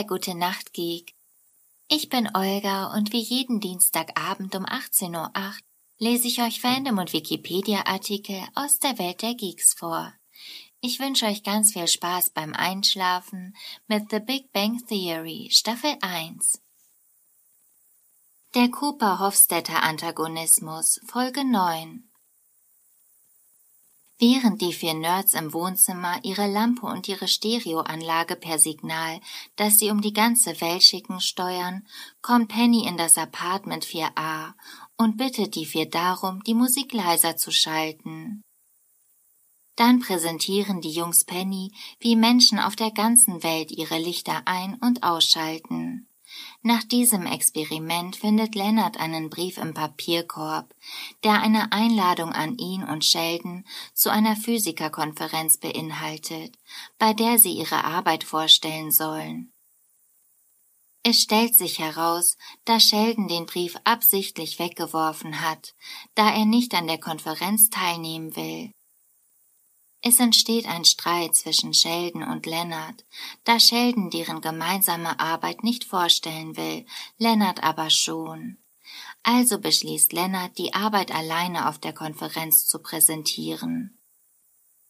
bei 0.00 0.04
Gute 0.04 0.34
Nacht 0.34 0.72
Geek. 0.72 1.14
Ich 1.88 2.08
bin 2.08 2.30
Olga 2.34 2.94
und 2.94 3.12
wie 3.12 3.20
jeden 3.20 3.60
Dienstagabend 3.60 4.56
um 4.56 4.64
18.08 4.64 5.14
Uhr 5.14 5.30
lese 5.98 6.26
ich 6.26 6.40
euch 6.40 6.62
Fandom 6.62 6.96
und 6.96 7.12
Wikipedia-Artikel 7.12 8.40
aus 8.54 8.78
der 8.78 8.98
Welt 8.98 9.20
der 9.20 9.34
Geeks 9.34 9.74
vor. 9.74 10.14
Ich 10.80 11.00
wünsche 11.00 11.26
euch 11.26 11.42
ganz 11.42 11.74
viel 11.74 11.86
Spaß 11.86 12.30
beim 12.30 12.54
Einschlafen 12.54 13.54
mit 13.88 14.10
The 14.10 14.20
Big 14.20 14.50
Bang 14.54 14.82
Theory 14.86 15.50
Staffel 15.50 15.98
1. 16.00 16.62
Der 18.54 18.70
Cooper-Hofstetter-Antagonismus 18.70 20.98
Folge 21.04 21.44
9 21.44 22.09
Während 24.22 24.60
die 24.60 24.74
vier 24.74 24.92
Nerds 24.92 25.32
im 25.32 25.54
Wohnzimmer 25.54 26.20
ihre 26.22 26.46
Lampe 26.46 26.84
und 26.84 27.08
ihre 27.08 27.26
Stereoanlage 27.26 28.36
per 28.36 28.58
Signal, 28.58 29.18
das 29.56 29.78
sie 29.78 29.90
um 29.90 30.02
die 30.02 30.12
ganze 30.12 30.60
Welt 30.60 30.82
schicken, 30.82 31.22
steuern, 31.22 31.86
kommt 32.20 32.48
Penny 32.48 32.86
in 32.86 32.98
das 32.98 33.16
Apartment 33.16 33.82
4a 33.82 34.52
und 34.98 35.16
bittet 35.16 35.54
die 35.54 35.64
vier 35.64 35.88
darum, 35.88 36.44
die 36.44 36.52
Musik 36.52 36.92
leiser 36.92 37.38
zu 37.38 37.50
schalten. 37.50 38.42
Dann 39.76 40.00
präsentieren 40.00 40.82
die 40.82 40.92
Jungs 40.92 41.24
Penny, 41.24 41.72
wie 41.98 42.14
Menschen 42.14 42.58
auf 42.58 42.76
der 42.76 42.90
ganzen 42.90 43.42
Welt 43.42 43.70
ihre 43.70 43.98
Lichter 43.98 44.42
ein- 44.44 44.74
und 44.82 45.02
ausschalten. 45.02 46.09
Nach 46.62 46.82
diesem 46.84 47.26
Experiment 47.26 48.16
findet 48.16 48.54
Leonard 48.54 48.98
einen 48.98 49.30
Brief 49.30 49.56
im 49.58 49.74
Papierkorb, 49.74 50.74
der 51.24 51.40
eine 51.40 51.72
Einladung 51.72 52.32
an 52.32 52.58
ihn 52.58 52.84
und 52.84 53.04
Sheldon 53.04 53.64
zu 53.94 54.10
einer 54.10 54.36
Physikerkonferenz 54.36 55.58
beinhaltet, 55.58 56.56
bei 56.98 57.12
der 57.14 57.38
sie 57.38 57.52
ihre 57.52 57.84
Arbeit 57.84 58.24
vorstellen 58.24 58.92
sollen. 58.92 59.52
Es 61.02 61.22
stellt 61.22 61.56
sich 61.56 61.78
heraus, 61.78 62.36
dass 62.66 62.84
Sheldon 62.84 63.26
den 63.26 63.46
Brief 63.46 63.76
absichtlich 63.84 64.58
weggeworfen 64.58 65.40
hat, 65.40 65.74
da 66.14 66.30
er 66.30 66.44
nicht 66.44 66.74
an 66.74 66.86
der 66.86 66.98
Konferenz 66.98 67.70
teilnehmen 67.70 68.36
will. 68.36 68.72
Es 70.02 70.18
entsteht 70.18 70.66
ein 70.66 70.86
Streit 70.86 71.36
zwischen 71.36 71.74
Sheldon 71.74 72.22
und 72.22 72.46
Leonard, 72.46 73.04
da 73.44 73.60
Sheldon 73.60 74.08
deren 74.08 74.40
gemeinsame 74.40 75.20
Arbeit 75.20 75.62
nicht 75.62 75.84
vorstellen 75.84 76.56
will, 76.56 76.86
Leonard 77.18 77.62
aber 77.62 77.90
schon. 77.90 78.56
Also 79.22 79.58
beschließt 79.58 80.12
Leonard, 80.14 80.56
die 80.56 80.72
Arbeit 80.72 81.14
alleine 81.14 81.68
auf 81.68 81.78
der 81.78 81.92
Konferenz 81.92 82.66
zu 82.66 82.78
präsentieren. 82.78 83.98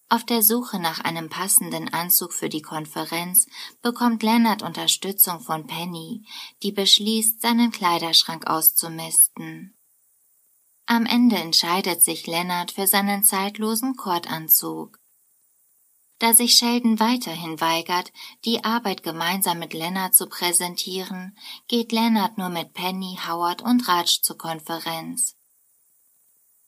Auf 0.08 0.24
der 0.24 0.42
Suche 0.42 0.78
nach 0.78 1.00
einem 1.00 1.28
passenden 1.28 1.88
Anzug 1.92 2.32
für 2.32 2.48
die 2.48 2.62
Konferenz 2.62 3.46
bekommt 3.82 4.22
Leonard 4.22 4.62
Unterstützung 4.62 5.40
von 5.40 5.66
Penny, 5.66 6.24
die 6.62 6.72
beschließt, 6.72 7.40
seinen 7.40 7.72
Kleiderschrank 7.72 8.46
auszumisten. 8.46 9.74
Am 10.86 11.06
Ende 11.06 11.36
entscheidet 11.36 12.02
sich 12.02 12.26
Leonard 12.26 12.72
für 12.72 12.88
seinen 12.88 13.22
zeitlosen 13.22 13.96
Kordanzug. 13.96 14.99
Da 16.20 16.34
sich 16.34 16.54
Sheldon 16.54 17.00
weiterhin 17.00 17.62
weigert, 17.62 18.12
die 18.44 18.62
Arbeit 18.62 19.02
gemeinsam 19.02 19.58
mit 19.58 19.72
Leonard 19.72 20.14
zu 20.14 20.26
präsentieren, 20.26 21.34
geht 21.66 21.92
Leonard 21.92 22.36
nur 22.36 22.50
mit 22.50 22.74
Penny, 22.74 23.18
Howard 23.26 23.62
und 23.62 23.88
Raj 23.88 24.20
zur 24.20 24.36
Konferenz. 24.36 25.34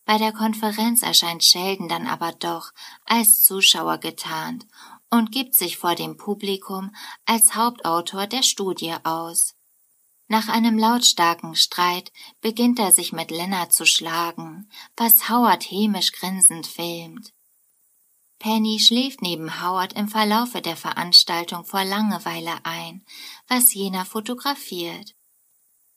Bei 0.06 0.16
der 0.16 0.32
Konferenz 0.32 1.02
erscheint 1.02 1.44
Sheldon 1.44 1.86
dann 1.86 2.06
aber 2.06 2.32
doch 2.32 2.72
als 3.04 3.42
Zuschauer 3.42 3.98
getarnt 3.98 4.66
und 5.10 5.32
gibt 5.32 5.54
sich 5.54 5.76
vor 5.76 5.96
dem 5.96 6.16
Publikum 6.16 6.94
als 7.26 7.54
Hauptautor 7.54 8.26
der 8.26 8.42
Studie 8.42 8.94
aus. 9.04 9.54
Nach 10.28 10.48
einem 10.48 10.78
lautstarken 10.78 11.56
Streit 11.56 12.10
beginnt 12.40 12.78
er 12.78 12.90
sich 12.90 13.12
mit 13.12 13.30
Leonard 13.30 13.74
zu 13.74 13.84
schlagen, 13.84 14.70
was 14.96 15.28
Howard 15.28 15.62
hämisch 15.70 16.12
grinsend 16.12 16.66
filmt. 16.66 17.34
Penny 18.42 18.80
schläft 18.80 19.22
neben 19.22 19.62
Howard 19.62 19.92
im 19.92 20.08
Verlaufe 20.08 20.60
der 20.60 20.76
Veranstaltung 20.76 21.64
vor 21.64 21.84
Langeweile 21.84 22.64
ein, 22.64 23.06
was 23.46 23.72
jener 23.72 24.04
fotografiert. 24.04 25.14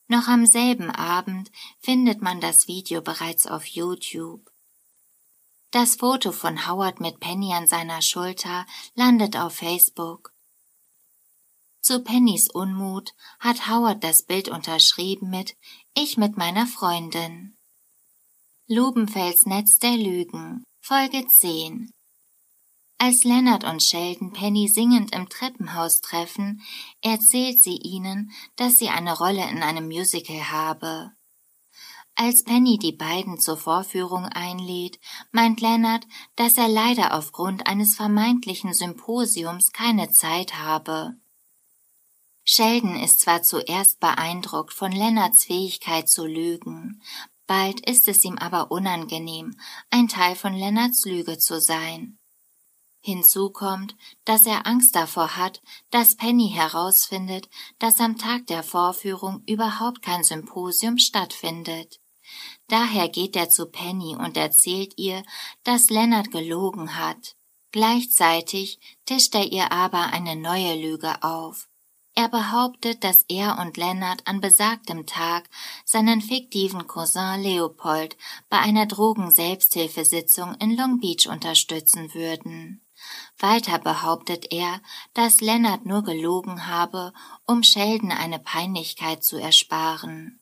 Noch 0.07 0.27
am 0.27 0.45
selben 0.45 0.91
Abend 0.91 1.51
findet 1.79 2.21
man 2.21 2.39
das 2.41 2.67
Video 2.67 3.01
bereits 3.01 3.47
auf 3.47 3.65
YouTube. 3.65 4.51
Das 5.71 5.95
Foto 5.95 6.31
von 6.31 6.67
Howard 6.67 6.99
mit 6.99 7.19
Penny 7.19 7.51
an 7.51 7.65
seiner 7.65 8.03
Schulter 8.03 8.67
landet 8.93 9.37
auf 9.37 9.55
Facebook. 9.55 10.31
Zu 11.81 12.03
Pennys 12.03 12.47
Unmut 12.51 13.15
hat 13.39 13.67
Howard 13.71 14.03
das 14.03 14.21
Bild 14.21 14.49
unterschrieben 14.49 15.31
mit 15.31 15.57
Ich 15.95 16.15
mit 16.15 16.37
meiner 16.37 16.67
Freundin. 16.67 17.57
Lubenfels 18.67 19.47
Netz 19.47 19.79
der 19.79 19.97
Lügen, 19.97 20.63
Folge 20.79 21.25
10 21.25 21.89
als 22.97 23.23
Leonard 23.23 23.63
und 23.63 23.83
Sheldon 23.83 24.31
Penny 24.31 24.67
singend 24.67 25.13
im 25.13 25.29
Treppenhaus 25.29 26.01
treffen, 26.01 26.61
erzählt 27.01 27.61
sie 27.61 27.77
ihnen, 27.77 28.31
dass 28.55 28.77
sie 28.77 28.89
eine 28.89 29.17
Rolle 29.17 29.49
in 29.49 29.61
einem 29.61 29.87
Musical 29.87 30.51
habe. 30.51 31.11
Als 32.15 32.45
Penny 32.45 32.77
die 32.77 32.93
beiden 32.93 33.39
zur 33.39 33.57
Vorführung 33.57 34.25
einlädt, 34.25 34.99
meint 35.33 35.59
Leonard, 35.59 36.07
dass 36.37 36.57
er 36.57 36.69
leider 36.69 37.13
aufgrund 37.13 37.67
eines 37.67 37.95
vermeintlichen 37.95 38.73
Symposiums 38.73 39.73
keine 39.73 40.09
Zeit 40.11 40.57
habe. 40.57 41.17
Sheldon 42.45 42.95
ist 42.95 43.19
zwar 43.19 43.43
zuerst 43.43 43.99
beeindruckt 43.99 44.73
von 44.73 44.93
Leonards 44.93 45.43
Fähigkeit 45.43 46.07
zu 46.07 46.25
lügen, 46.25 47.01
bald 47.47 47.85
ist 47.87 48.07
es 48.07 48.23
ihm 48.23 48.37
aber 48.37 48.71
unangenehm, 48.71 49.57
ein 49.89 50.07
Teil 50.07 50.35
von 50.35 50.53
Leonards 50.53 51.05
Lüge 51.05 51.37
zu 51.37 51.59
sein. 51.59 52.17
Hinzu 53.05 53.51
kommt, 53.51 53.95
dass 54.23 54.47
er 54.47 54.65
Angst 54.65 54.95
davor 54.95 55.37
hat, 55.37 55.61
dass 55.91 56.15
Penny 56.15 56.49
herausfindet, 56.49 57.47
dass 57.77 57.99
am 57.99 58.17
Tag 58.17 58.47
der 58.47 58.63
Vorführung 58.63 59.43
überhaupt 59.45 60.01
kein 60.01 60.23
Symposium 60.23 60.97
stattfindet. 60.97 61.99
Daher 62.67 63.07
geht 63.07 63.35
er 63.35 63.47
zu 63.51 63.67
Penny 63.67 64.15
und 64.15 64.37
erzählt 64.37 64.93
ihr, 64.97 65.21
dass 65.63 65.91
Leonard 65.91 66.31
gelogen 66.31 66.97
hat. 66.97 67.35
Gleichzeitig 67.71 68.79
tischt 69.05 69.35
er 69.35 69.51
ihr 69.51 69.71
aber 69.71 70.07
eine 70.07 70.35
neue 70.35 70.73
Lüge 70.73 71.21
auf. 71.21 71.69
Er 72.15 72.27
behauptet, 72.27 73.03
dass 73.03 73.23
er 73.27 73.59
und 73.59 73.77
Leonard 73.77 74.25
an 74.25 74.41
besagtem 74.41 75.05
Tag 75.05 75.47
seinen 75.83 76.21
fiktiven 76.21 76.87
Cousin 76.87 77.43
Leopold 77.43 78.17
bei 78.49 78.57
einer 78.57 78.87
Drogen-Selbsthilfesitzung 78.87 80.55
in 80.55 80.75
Long 80.75 80.99
Beach 80.99 81.27
unterstützen 81.29 82.15
würden. 82.15 82.81
Weiter 83.37 83.79
behauptet 83.79 84.51
er, 84.51 84.81
dass 85.13 85.41
Lennart 85.41 85.85
nur 85.85 86.03
gelogen 86.03 86.67
habe, 86.67 87.13
um 87.45 87.63
Sheldon 87.63 88.11
eine 88.11 88.39
Peinlichkeit 88.39 89.23
zu 89.23 89.37
ersparen. 89.37 90.39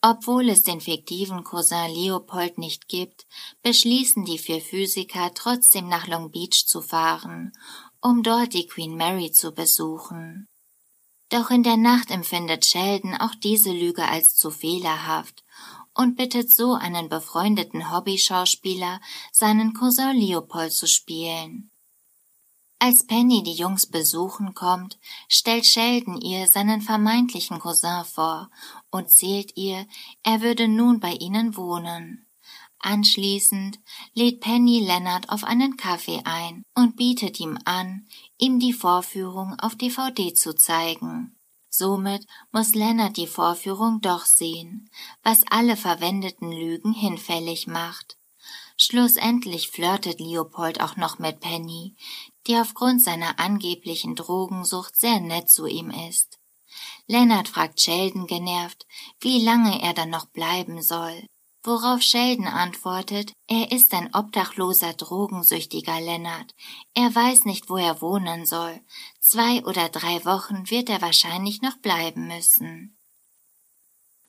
Obwohl 0.00 0.50
es 0.50 0.64
den 0.64 0.80
fiktiven 0.80 1.44
Cousin 1.44 1.90
Leopold 1.90 2.58
nicht 2.58 2.88
gibt, 2.88 3.26
beschließen 3.62 4.24
die 4.24 4.38
vier 4.38 4.60
Physiker 4.60 5.32
trotzdem 5.34 5.88
nach 5.88 6.06
Long 6.06 6.30
Beach 6.30 6.66
zu 6.66 6.82
fahren, 6.82 7.52
um 8.00 8.22
dort 8.22 8.52
die 8.52 8.66
Queen 8.66 8.96
Mary 8.96 9.32
zu 9.32 9.52
besuchen. 9.52 10.46
Doch 11.30 11.50
in 11.50 11.62
der 11.62 11.78
Nacht 11.78 12.10
empfindet 12.10 12.66
Sheldon 12.66 13.14
auch 13.14 13.34
diese 13.34 13.72
Lüge 13.72 14.06
als 14.06 14.36
zu 14.36 14.50
fehlerhaft 14.50 15.43
und 15.94 16.16
bittet 16.16 16.50
so 16.50 16.74
einen 16.74 17.08
befreundeten 17.08 17.92
Hobbyschauspieler, 17.92 19.00
seinen 19.32 19.74
Cousin 19.74 20.16
Leopold 20.16 20.72
zu 20.72 20.86
spielen. 20.86 21.70
Als 22.78 23.06
Penny 23.06 23.42
die 23.42 23.54
Jungs 23.54 23.86
besuchen 23.86 24.52
kommt, 24.54 24.98
stellt 25.28 25.64
Sheldon 25.64 26.20
ihr 26.20 26.46
seinen 26.48 26.82
vermeintlichen 26.82 27.58
Cousin 27.58 28.04
vor 28.04 28.50
und 28.90 29.10
zählt 29.10 29.56
ihr, 29.56 29.86
er 30.22 30.42
würde 30.42 30.68
nun 30.68 31.00
bei 31.00 31.12
ihnen 31.12 31.56
wohnen. 31.56 32.26
Anschließend 32.80 33.80
lädt 34.12 34.40
Penny 34.40 34.80
Leonard 34.80 35.30
auf 35.30 35.44
einen 35.44 35.78
Kaffee 35.78 36.20
ein 36.24 36.64
und 36.74 36.96
bietet 36.96 37.40
ihm 37.40 37.58
an, 37.64 38.06
ihm 38.36 38.60
die 38.60 38.74
Vorführung 38.74 39.58
auf 39.58 39.74
DVD 39.76 40.34
zu 40.34 40.54
zeigen. 40.54 41.34
Somit 41.76 42.24
muss 42.52 42.76
Leonard 42.76 43.16
die 43.16 43.26
Vorführung 43.26 44.00
doch 44.00 44.26
sehen, 44.26 44.88
was 45.24 45.42
alle 45.50 45.76
verwendeten 45.76 46.52
Lügen 46.52 46.92
hinfällig 46.92 47.66
macht. 47.66 48.16
Schlussendlich 48.76 49.70
flirtet 49.70 50.20
Leopold 50.20 50.80
auch 50.80 50.96
noch 50.96 51.18
mit 51.18 51.40
Penny, 51.40 51.96
die 52.46 52.56
aufgrund 52.56 53.02
seiner 53.02 53.40
angeblichen 53.40 54.14
Drogensucht 54.14 54.94
sehr 54.94 55.18
nett 55.18 55.50
zu 55.50 55.66
ihm 55.66 55.90
ist. 55.90 56.38
Leonard 57.08 57.48
fragt 57.48 57.80
Sheldon 57.80 58.28
genervt, 58.28 58.86
wie 59.18 59.44
lange 59.44 59.82
er 59.82 59.94
dann 59.94 60.10
noch 60.10 60.26
bleiben 60.26 60.80
soll. 60.80 61.26
Worauf 61.64 62.02
Sheldon 62.02 62.46
antwortet, 62.46 63.32
er 63.48 63.72
ist 63.72 63.92
ein 63.94 64.14
obdachloser, 64.14 64.92
drogensüchtiger 64.92 66.00
Lennart. 66.00 66.54
Er 66.94 67.14
weiß 67.14 67.44
nicht, 67.46 67.68
wo 67.68 67.76
er 67.76 68.00
wohnen 68.00 68.46
soll. 68.46 68.80
Zwei 69.20 69.64
oder 69.64 69.88
drei 69.88 70.24
Wochen 70.24 70.70
wird 70.70 70.88
er 70.88 71.02
wahrscheinlich 71.02 71.62
noch 71.62 71.78
bleiben 71.78 72.28
müssen. 72.28 72.96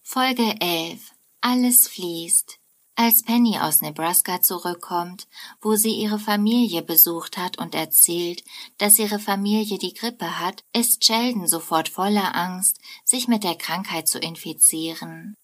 Folge 0.02 0.56
11 0.60 1.12
Alles 1.42 1.88
fließt 1.88 2.60
als 2.98 3.24
Penny 3.24 3.60
aus 3.60 3.82
Nebraska 3.82 4.42
zurückkommt, 4.42 5.28
wo 5.60 5.76
sie 5.76 5.92
ihre 5.92 6.18
Familie 6.18 6.82
besucht 6.82 7.38
hat 7.38 7.58
und 7.58 7.76
erzählt, 7.76 8.44
dass 8.78 9.00
ihre 9.00 9.20
Familie 9.20 9.78
die 9.78 9.94
Grippe 9.94 10.40
hat, 10.40 10.64
ist 10.74 11.04
Sheldon 11.04 11.48
sofort 11.48 11.90
voller 11.90 12.36
Angst, 12.36 12.80
sich 13.04 13.28
mit 13.28 13.44
der 13.44 13.56
Krankheit 13.56 14.08
zu 14.08 14.18
infizieren. 14.20 15.36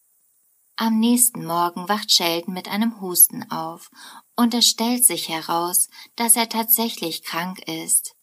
Am 0.84 0.98
nächsten 0.98 1.46
Morgen 1.46 1.88
wacht 1.90 2.12
Sheldon 2.12 2.56
mit 2.56 2.68
einem 2.68 3.02
Husten 3.02 3.52
auf, 3.52 3.92
und 4.36 4.56
es 4.56 4.66
stellt 4.66 5.06
sich 5.06 5.30
heraus, 5.30 5.90
dass 6.16 6.36
er 6.36 6.50
tatsächlich 6.50 7.22
krank 7.22 7.60
ist. 7.68 8.16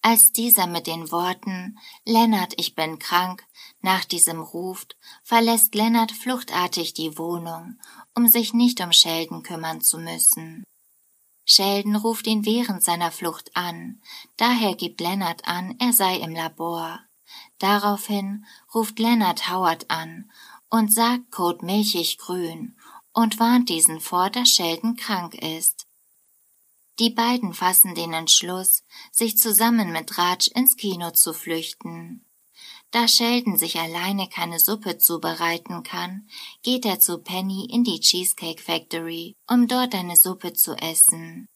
Als 0.00 0.32
dieser 0.32 0.66
mit 0.66 0.88
den 0.88 1.12
Worten 1.12 1.78
Lennart, 2.04 2.54
ich 2.56 2.74
bin 2.74 2.98
krank 2.98 3.46
nach 3.82 4.04
diesem 4.04 4.40
ruft, 4.40 4.96
verlässt 5.22 5.76
Lennart 5.76 6.10
fluchtartig 6.10 6.92
die 6.92 7.16
Wohnung, 7.18 7.78
um 8.16 8.26
sich 8.26 8.52
nicht 8.52 8.80
um 8.80 8.90
Sheldon 8.90 9.44
kümmern 9.44 9.80
zu 9.80 9.98
müssen. 9.98 10.64
Sheldon 11.44 11.94
ruft 11.94 12.26
ihn 12.26 12.44
während 12.44 12.82
seiner 12.82 13.12
Flucht 13.12 13.56
an, 13.56 14.02
daher 14.36 14.74
gibt 14.74 15.00
Lennart 15.00 15.46
an, 15.46 15.76
er 15.78 15.92
sei 15.92 16.16
im 16.16 16.32
Labor. 16.32 16.98
Daraufhin 17.60 18.44
ruft 18.74 18.98
Lennart 18.98 19.48
Howard 19.48 19.88
an 19.88 20.28
und 20.72 20.92
sagt 20.92 21.30
Code 21.30 21.64
milchig 21.66 22.16
grün 22.16 22.74
und 23.12 23.38
warnt 23.38 23.68
diesen 23.68 24.00
vor, 24.00 24.30
dass 24.30 24.48
Sheldon 24.48 24.96
krank 24.96 25.34
ist. 25.34 25.86
Die 26.98 27.10
beiden 27.10 27.52
fassen 27.52 27.94
den 27.94 28.14
Entschluss, 28.14 28.82
sich 29.10 29.36
zusammen 29.36 29.92
mit 29.92 30.16
Raj 30.16 30.50
ins 30.54 30.76
Kino 30.76 31.10
zu 31.10 31.34
flüchten. 31.34 32.24
Da 32.90 33.06
Sheldon 33.06 33.58
sich 33.58 33.78
alleine 33.78 34.28
keine 34.30 34.58
Suppe 34.58 34.96
zubereiten 34.96 35.82
kann, 35.82 36.26
geht 36.62 36.86
er 36.86 37.00
zu 37.00 37.18
Penny 37.18 37.66
in 37.70 37.84
die 37.84 38.00
Cheesecake 38.00 38.62
Factory, 38.62 39.36
um 39.46 39.68
dort 39.68 39.94
eine 39.94 40.16
Suppe 40.16 40.54
zu 40.54 40.74
essen. 40.74 41.48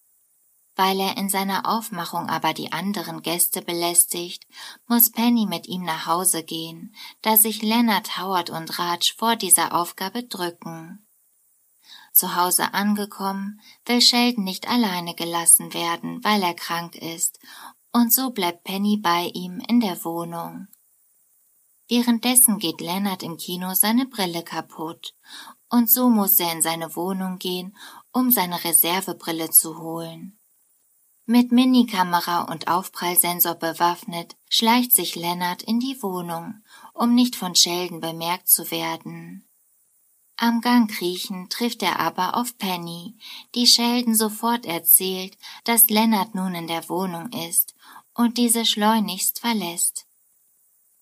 Weil 0.77 1.01
er 1.01 1.17
in 1.17 1.31
seiner 1.31 1.67
Aufmachung 1.67 2.29
aber 2.29 2.53
die 2.53 2.71
anderen 2.71 3.23
Gäste 3.23 3.63
belästigt, 3.63 4.47
muss 4.87 5.11
Penny 5.11 5.47
mit 5.47 5.67
ihm 5.67 5.83
nach 5.83 6.07
Hause 6.07 6.45
gehen, 6.45 6.95
da 7.23 7.39
sich 7.39 7.63
Leonard, 7.63 8.19
Howard 8.19 8.51
und 8.51 8.79
Raj 8.79 9.15
vor 9.17 9.37
dieser 9.37 9.75
Aufgabe 9.75 10.23
drücken. 10.25 11.07
Zu 12.13 12.37
Hause 12.37 12.75
angekommen, 12.75 13.61
will 13.87 14.03
Sheldon 14.03 14.45
nicht 14.45 14.69
alleine 14.69 15.15
gelassen 15.15 15.73
werden, 15.73 16.23
weil 16.23 16.43
er 16.43 16.55
krank 16.55 16.95
ist, 16.95 17.39
und 17.93 18.13
so 18.13 18.31
bleibt 18.31 18.65
Penny 18.65 18.99
bei 18.99 19.31
ihm 19.33 19.59
in 19.67 19.81
der 19.81 20.05
Wohnung. 20.05 20.69
Währenddessen 21.89 22.59
geht 22.59 22.81
Leonard 22.81 23.23
im 23.23 23.39
Kino 23.39 23.73
seine 23.75 24.07
Brille 24.07 24.43
kaputt, 24.43 25.15
und 25.71 25.91
so 25.91 26.11
muss 26.11 26.39
er 26.39 26.53
in 26.53 26.61
seine 26.61 26.97
Wohnung 26.97 27.39
gehen, 27.39 27.77
um 28.13 28.31
seine 28.31 28.63
Reservebrille 28.63 29.51
zu 29.51 29.79
holen. 29.79 30.39
Mit 31.29 31.51
Minikamera 31.51 32.43
und 32.43 32.69
Aufprallsensor 32.69 33.57
bewaffnet, 33.57 34.37
schleicht 34.49 34.93
sich 34.93 35.17
Leonard 35.17 35.61
in 35.61 35.81
die 35.81 36.01
Wohnung, 36.01 36.63
um 36.93 37.17
nicht 37.17 37.35
von 37.35 37.57
Sheldon 37.57 38.01
bemerkt 38.01 38.49
zu 38.49 38.71
werden. 38.71 39.45
Am 40.37 40.61
Gang 40.61 40.89
kriechen 40.89 41.49
trifft 41.49 41.83
er 41.83 41.99
aber 41.99 42.37
auf 42.37 42.57
Penny, 42.59 43.17
die 43.57 43.67
Sheldon 43.67 44.15
sofort 44.15 44.67
erzählt, 44.67 45.37
dass 45.65 45.91
Lennart 45.91 46.37
nun 46.37 46.55
in 46.55 46.69
der 46.69 46.89
Wohnung 46.89 47.33
ist 47.33 47.75
und 48.15 48.39
diese 48.39 48.65
schleunigst 48.65 49.41
verlässt. 49.41 50.07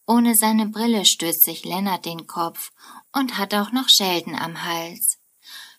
Ohne 0.06 0.36
seine 0.36 0.66
Brille 0.66 1.04
stürzt 1.04 1.44
sich 1.44 1.66
Lennart 1.66 2.06
den 2.06 2.26
Kopf 2.26 2.72
und 3.12 3.36
hat 3.36 3.52
auch 3.52 3.72
noch 3.72 3.90
Sheldon 3.90 4.36
am 4.36 4.64
Hals. 4.64 5.18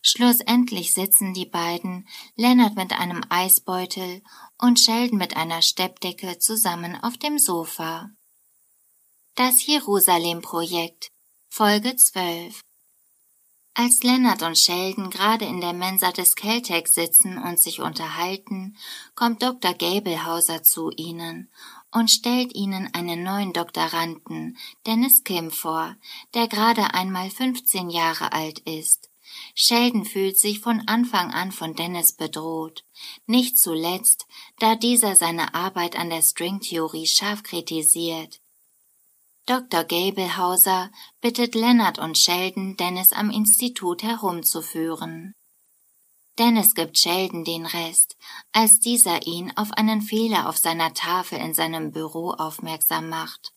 Schlussendlich 0.08 0.94
sitzen 0.94 1.34
die 1.34 1.48
beiden, 1.48 2.08
Lennart 2.36 2.76
mit 2.76 2.94
einem 2.94 3.24
Eisbeutel 3.30 4.22
und 4.60 4.80
Sheldon 4.80 5.18
mit 5.18 5.36
einer 5.36 5.64
Steppdecke 5.64 6.38
zusammen 6.38 6.96
auf 7.02 7.18
dem 7.18 7.40
Sofa. 7.40 8.12
Das 9.34 9.66
Jerusalem-Projekt 9.66 11.10
Folge 11.50 11.96
12 11.96 12.62
als 13.74 14.04
Lennart 14.04 14.44
und 14.44 14.60
Sheldon 14.60 15.10
gerade 15.10 15.46
in 15.46 15.60
der 15.60 15.74
Mensa 15.74 16.12
des 16.12 16.36
Caltech 16.36 16.88
sitzen 16.88 17.40
und 17.40 17.60
sich 17.60 17.82
unterhalten, 17.82 18.78
kommt 19.16 19.42
Dr. 19.42 19.74
Gabelhauser 19.74 20.62
zu 20.62 20.92
ihnen 20.92 21.50
und 21.92 22.12
stellt 22.12 22.54
ihnen 22.54 22.94
einen 22.94 23.24
neuen 23.24 23.54
Doktoranden, 23.54 24.56
Dennis 24.86 25.24
Kim, 25.24 25.50
vor, 25.50 25.96
der 26.36 26.48
gerade 26.48 26.94
einmal 26.94 27.32
15 27.32 27.90
Jahre 27.90 28.34
alt 28.34 28.60
ist. 28.60 29.10
Sheldon 29.58 30.04
fühlt 30.04 30.38
sich 30.38 30.60
von 30.60 30.82
Anfang 30.86 31.32
an 31.32 31.54
von 31.54 31.76
Dennis 31.76 32.12
bedroht, 32.12 32.84
nicht 33.26 33.58
zuletzt, 33.58 34.28
da 34.60 34.76
dieser 34.76 35.16
seine 35.16 35.56
Arbeit 35.56 35.98
an 35.98 36.10
der 36.10 36.22
Stringtheorie 36.22 37.08
scharf 37.08 37.42
kritisiert. 37.42 38.42
Dr. 39.46 39.86
Gabelhauser 39.86 40.92
bittet 41.22 41.56
Leonard 41.56 42.00
und 42.00 42.18
Sheldon, 42.18 42.76
Dennis 42.76 43.14
am 43.14 43.30
Institut 43.30 44.04
herumzuführen. 44.04 45.36
Dennis 46.38 46.76
gibt 46.76 47.00
Sheldon 47.00 47.46
den 47.46 47.66
Rest, 47.66 48.18
als 48.52 48.80
dieser 48.80 49.26
ihn 49.26 49.54
auf 49.56 49.72
einen 49.72 50.02
Fehler 50.02 50.50
auf 50.50 50.58
seiner 50.58 50.94
Tafel 50.94 51.40
in 51.40 51.54
seinem 51.54 51.94
Büro 51.94 52.32
aufmerksam 52.32 53.08
macht. 53.08 53.54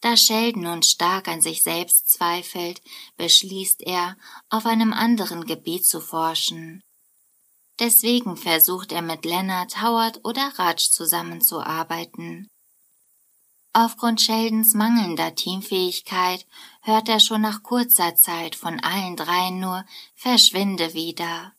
Da 0.00 0.16
Sheldon 0.16 0.62
nun 0.62 0.82
stark 0.82 1.26
an 1.26 1.40
sich 1.40 1.62
selbst 1.62 2.10
zweifelt, 2.10 2.80
beschließt 3.16 3.82
er, 3.82 4.16
auf 4.48 4.64
einem 4.64 4.92
anderen 4.92 5.44
Gebiet 5.44 5.86
zu 5.86 6.00
forschen. 6.00 6.82
Deswegen 7.80 8.36
versucht 8.36 8.92
er 8.92 9.02
mit 9.02 9.24
Leonard, 9.24 9.82
Howard 9.82 10.20
oder 10.24 10.52
Raj 10.56 10.76
zusammenzuarbeiten. 10.76 12.48
Aufgrund 13.72 14.20
Sheldons 14.20 14.74
mangelnder 14.74 15.34
Teamfähigkeit 15.34 16.46
hört 16.82 17.08
er 17.08 17.20
schon 17.20 17.42
nach 17.42 17.62
kurzer 17.62 18.14
Zeit 18.16 18.56
von 18.56 18.80
allen 18.80 19.16
dreien 19.16 19.60
nur 19.60 19.84
Verschwinde 20.14 20.94
wieder. 20.94 21.52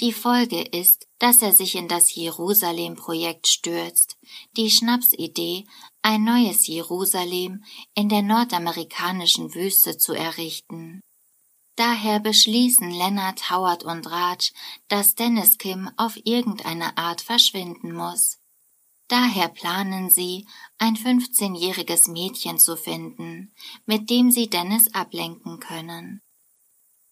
Die 0.00 0.12
Folge 0.12 0.62
ist, 0.62 1.06
dass 1.18 1.42
er 1.42 1.52
sich 1.52 1.74
in 1.74 1.86
das 1.86 2.14
Jerusalem-Projekt 2.14 3.46
stürzt, 3.46 4.16
die 4.56 4.70
Schnapsidee, 4.70 5.66
ein 6.00 6.24
neues 6.24 6.66
Jerusalem 6.66 7.62
in 7.94 8.08
der 8.08 8.22
nordamerikanischen 8.22 9.54
Wüste 9.54 9.98
zu 9.98 10.14
errichten. 10.14 11.00
Daher 11.76 12.20
beschließen 12.20 12.90
Leonard, 12.90 13.50
Howard 13.50 13.84
und 13.84 14.06
Raj, 14.10 14.52
dass 14.88 15.14
Dennis 15.14 15.58
Kim 15.58 15.90
auf 15.96 16.18
irgendeine 16.24 16.98
Art 16.98 17.20
verschwinden 17.20 17.92
muss. 17.94 18.38
Daher 19.08 19.48
planen 19.48 20.10
sie, 20.10 20.46
ein 20.78 20.96
15-jähriges 20.96 22.10
Mädchen 22.10 22.58
zu 22.58 22.76
finden, 22.76 23.52
mit 23.86 24.10
dem 24.10 24.30
sie 24.30 24.48
Dennis 24.48 24.92
ablenken 24.94 25.60
können. 25.60 26.22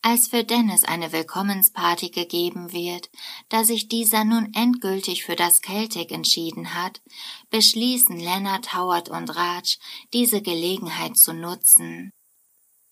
Als 0.02 0.28
für 0.28 0.44
Dennis 0.44 0.84
eine 0.84 1.12
Willkommensparty 1.12 2.08
gegeben 2.08 2.72
wird, 2.72 3.10
da 3.50 3.64
sich 3.64 3.88
dieser 3.88 4.24
nun 4.24 4.52
endgültig 4.54 5.24
für 5.24 5.36
das 5.36 5.60
Celtic 5.60 6.10
entschieden 6.10 6.74
hat, 6.74 7.02
beschließen 7.50 8.18
Leonard, 8.18 8.74
Howard 8.74 9.10
und 9.10 9.28
Raj, 9.36 9.78
diese 10.14 10.40
Gelegenheit 10.40 11.18
zu 11.18 11.34
nutzen. 11.34 12.12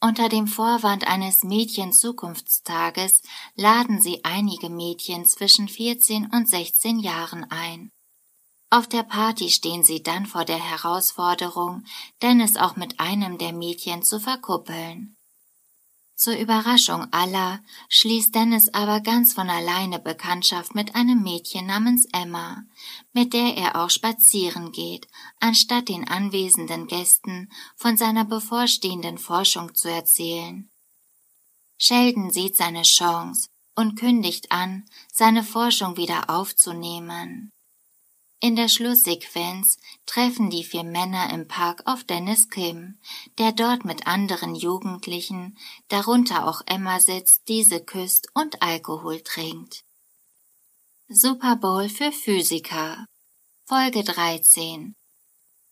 Unter 0.01 0.29
dem 0.29 0.47
Vorwand 0.47 1.09
eines 1.09 1.43
Mädchen-Zukunftstages 1.43 3.23
laden 3.57 4.01
sie 4.01 4.23
einige 4.25 4.69
Mädchen 4.69 5.25
zwischen 5.25 5.67
14 5.67 6.27
und 6.27 6.49
16 6.49 7.01
Jahren 7.01 7.45
ein. 7.51 7.91
Auf 8.71 8.87
der 8.87 9.03
Party 9.03 9.49
stehen 9.49 9.83
sie 9.83 10.03
dann 10.03 10.27
vor 10.27 10.45
der 10.45 10.63
Herausforderung, 10.63 11.85
Dennis 12.23 12.57
auch 12.57 12.77
mit 12.77 13.01
einem 13.01 13.39
der 13.39 13.55
Mädchen 13.55 14.03
zu 14.03 14.21
verkuppeln. 14.21 15.18
Zur 16.19 16.37
Überraschung 16.37 17.07
aller 17.13 17.61
schließt 17.89 18.35
Dennis 18.35 18.75
aber 18.75 18.99
ganz 18.99 19.35
von 19.35 19.49
alleine 19.49 20.01
Bekanntschaft 20.01 20.75
mit 20.75 20.97
einem 20.97 21.23
Mädchen 21.23 21.67
namens 21.67 22.09
Emma, 22.13 22.65
mit 23.13 23.33
der 23.33 23.57
er 23.57 23.77
auch 23.77 23.89
spazieren 23.89 24.73
geht, 24.73 25.07
anstatt 25.39 25.89
den 25.89 26.09
anwesenden 26.09 26.89
Gästen 26.89 27.53
von 27.77 27.97
seiner 27.97 28.25
bevorstehenden 28.25 29.17
Forschung 29.17 29.77
zu 29.77 29.89
erzählen. 29.89 30.69
Sheldon 31.77 32.33
sieht 32.33 32.57
seine 32.57 32.83
Chance 32.83 33.51
und 33.77 33.95
kündigt 33.95 34.51
an, 34.51 34.87
seine 35.13 35.45
Forschung 35.45 35.97
wieder 35.97 36.31
aufzunehmen. 36.31 37.53
In 38.41 38.55
der 38.55 38.69
Schlusssequenz 38.69 39.79
treffen 40.07 40.49
die 40.49 40.63
vier 40.63 40.85
Männer 40.85 41.33
im 41.33 41.49
Park 41.49 41.83
auf 41.87 42.05
Dennis 42.05 42.49
Kim, 42.51 42.99
der 43.39 43.51
dort 43.51 43.85
mit 43.85 44.07
anderen 44.07 44.55
Jugendlichen, 44.55 45.59
darunter 45.89 46.47
auch 46.47 46.63
Emma 46.67 47.01
sitzt, 47.01 47.49
diese 47.49 47.81
küsst 47.81 48.29
und 48.35 48.63
Alkohol 48.63 49.21
trinkt. 49.23 49.85
Super 51.09 51.57
Bowl 51.57 51.89
für 51.89 52.13
Physiker 52.13 53.07
Folge 53.65 54.05
13 54.05 54.95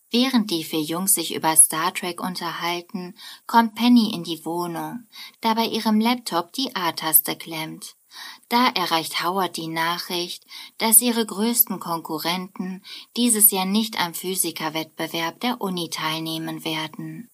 Während 0.09 0.51
die 0.51 0.63
vier 0.63 0.81
Jungs 0.81 1.15
sich 1.15 1.35
über 1.35 1.55
Star 1.55 1.93
Trek 1.93 2.21
unterhalten, 2.21 3.15
kommt 3.45 3.75
Penny 3.75 4.13
in 4.13 4.23
die 4.23 4.43
Wohnung, 4.45 5.07
da 5.41 5.53
bei 5.53 5.65
ihrem 5.65 5.99
Laptop 5.99 6.53
die 6.53 6.75
A-Taste 6.75 7.35
klemmt. 7.35 7.95
Da 8.49 8.69
erreicht 8.69 9.23
Howard 9.23 9.57
die 9.57 9.67
Nachricht, 9.67 10.45
dass 10.77 11.01
ihre 11.01 11.25
größten 11.25 11.79
Konkurrenten 11.79 12.83
dieses 13.15 13.51
Jahr 13.51 13.65
nicht 13.65 13.99
am 13.99 14.13
Physikerwettbewerb 14.13 15.39
der 15.41 15.61
Uni 15.61 15.89
teilnehmen 15.89 16.63
werden. 16.63 17.29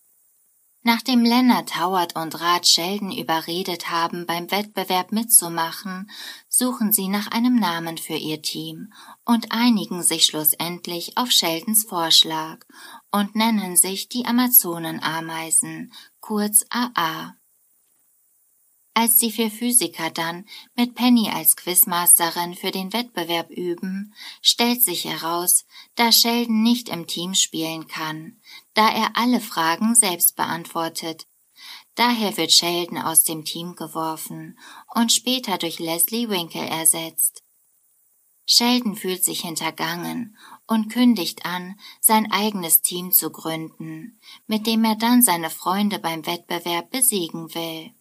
Nachdem 0.86 1.24
Leonard 1.24 1.80
Howard 1.80 2.18
und 2.18 2.42
Rat 2.42 2.68
Sheldon 2.68 3.14
überredet 3.14 3.90
haben, 3.90 4.26
beim 4.26 4.52
Wettbewerb 4.52 5.14
mitzumachen, 5.14 6.12
suchen 6.50 6.92
sie 6.92 7.08
nach 7.08 7.28
einem 7.28 7.56
Namen 7.56 7.98
für 7.98 8.16
ihr 8.16 8.42
Team 8.42 8.92
und 9.24 9.54
einigen 9.54 10.04
sich 10.04 10.26
schlussendlich 10.26 11.18
auf 11.18 11.32
Sheldons 11.32 11.86
Vorschlag 11.86 12.66
und 13.12 13.34
nennen 13.34 13.78
sich 13.78 14.10
die 14.10 14.26
Amazonenameisen, 14.26 15.94
kurz 16.20 16.66
AA. 16.70 17.38
Als 18.96 19.18
die 19.18 19.32
vier 19.32 19.50
Physiker 19.50 20.12
dann 20.12 20.46
mit 20.76 20.94
Penny 20.94 21.30
als 21.30 21.56
Quizmasterin 21.56 22.54
für 22.54 22.70
den 22.70 22.94
Wettbewerb 22.94 23.50
üben, 23.50 24.14
stellt 24.42 24.84
sich 24.84 25.06
heraus, 25.06 25.66
dass 25.96 26.20
Sheldon 26.20 26.62
nicht 26.62 26.90
im 26.90 27.08
Team 27.08 27.34
spielen 27.34 27.88
kann, 27.88 28.40
da 28.76 28.88
er 28.90 29.18
alle 29.18 29.42
Fragen 29.42 29.96
selbst 29.96 30.36
beantwortet. 30.36 31.26
Daher 31.96 32.38
wird 32.38 32.52
Sheldon 32.52 33.00
aus 33.00 33.24
dem 33.24 33.46
Team 33.46 33.76
geworfen 33.76 34.60
und 34.94 35.12
später 35.12 35.58
durch 35.58 35.80
Leslie 35.80 36.30
Winkle 36.30 36.68
ersetzt. 36.68 37.44
Sheldon 38.46 38.96
fühlt 38.96 39.24
sich 39.24 39.42
hintergangen 39.42 40.38
und 40.68 40.90
kündigt 40.90 41.46
an, 41.46 41.80
sein 42.00 42.32
eigenes 42.32 42.82
Team 42.82 43.12
zu 43.12 43.32
gründen, 43.32 44.20
mit 44.46 44.68
dem 44.68 44.84
er 44.84 44.96
dann 44.96 45.24
seine 45.24 45.50
Freunde 45.50 45.98
beim 45.98 46.26
Wettbewerb 46.28 46.92
besiegen 46.92 47.56
will. 47.56 47.94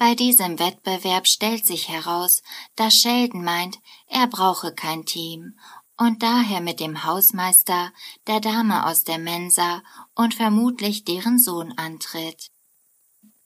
Bei 0.00 0.14
diesem 0.14 0.58
Wettbewerb 0.58 1.26
stellt 1.26 1.66
sich 1.66 1.90
heraus, 1.90 2.42
dass 2.74 2.94
Sheldon 2.94 3.44
meint, 3.44 3.78
er 4.06 4.28
brauche 4.28 4.72
kein 4.74 5.04
Team 5.04 5.58
und 5.98 6.22
daher 6.22 6.62
mit 6.62 6.80
dem 6.80 7.04
Hausmeister, 7.04 7.92
der 8.26 8.40
Dame 8.40 8.86
aus 8.86 9.04
der 9.04 9.18
Mensa 9.18 9.82
und 10.14 10.34
vermutlich 10.34 11.04
deren 11.04 11.38
Sohn 11.38 11.72
antritt. 11.76 12.50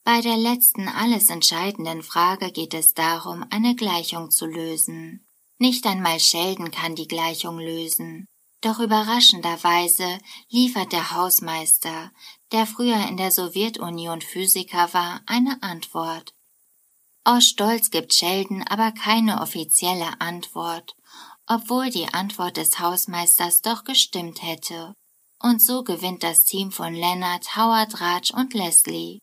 Bei 0.05 0.21
der 0.21 0.37
letzten 0.37 0.87
alles 0.87 1.29
entscheidenden 1.29 2.01
Frage 2.03 2.53
geht 2.53 2.73
es 2.73 2.93
darum, 2.93 3.45
eine 3.49 3.75
Gleichung 3.75 4.31
zu 4.31 4.45
lösen. 4.45 5.27
Nicht 5.57 5.85
einmal 5.85 6.21
Sheldon 6.21 6.71
kann 6.71 6.95
die 6.95 7.09
Gleichung 7.09 7.59
lösen. 7.59 8.29
Doch 8.61 8.79
überraschenderweise 8.79 10.19
liefert 10.47 10.93
der 10.93 11.11
Hausmeister, 11.11 12.13
der 12.53 12.65
früher 12.65 13.09
in 13.09 13.17
der 13.17 13.31
Sowjetunion 13.31 14.21
Physiker 14.21 14.93
war, 14.93 15.21
eine 15.25 15.61
Antwort. 15.61 16.34
Aus 17.27 17.47
Stolz 17.47 17.89
gibt 17.89 18.13
Sheldon 18.13 18.61
aber 18.61 18.91
keine 18.91 19.41
offizielle 19.41 20.21
Antwort, 20.21 20.95
obwohl 21.47 21.89
die 21.89 22.13
Antwort 22.13 22.55
des 22.55 22.77
Hausmeisters 22.77 23.63
doch 23.63 23.83
gestimmt 23.83 24.43
hätte. 24.43 24.93
Und 25.39 25.59
so 25.59 25.83
gewinnt 25.83 26.21
das 26.21 26.45
Team 26.45 26.71
von 26.71 26.93
Leonard, 26.93 27.57
Howard, 27.57 27.99
Raj 27.99 28.31
und 28.35 28.53
Leslie. 28.53 29.17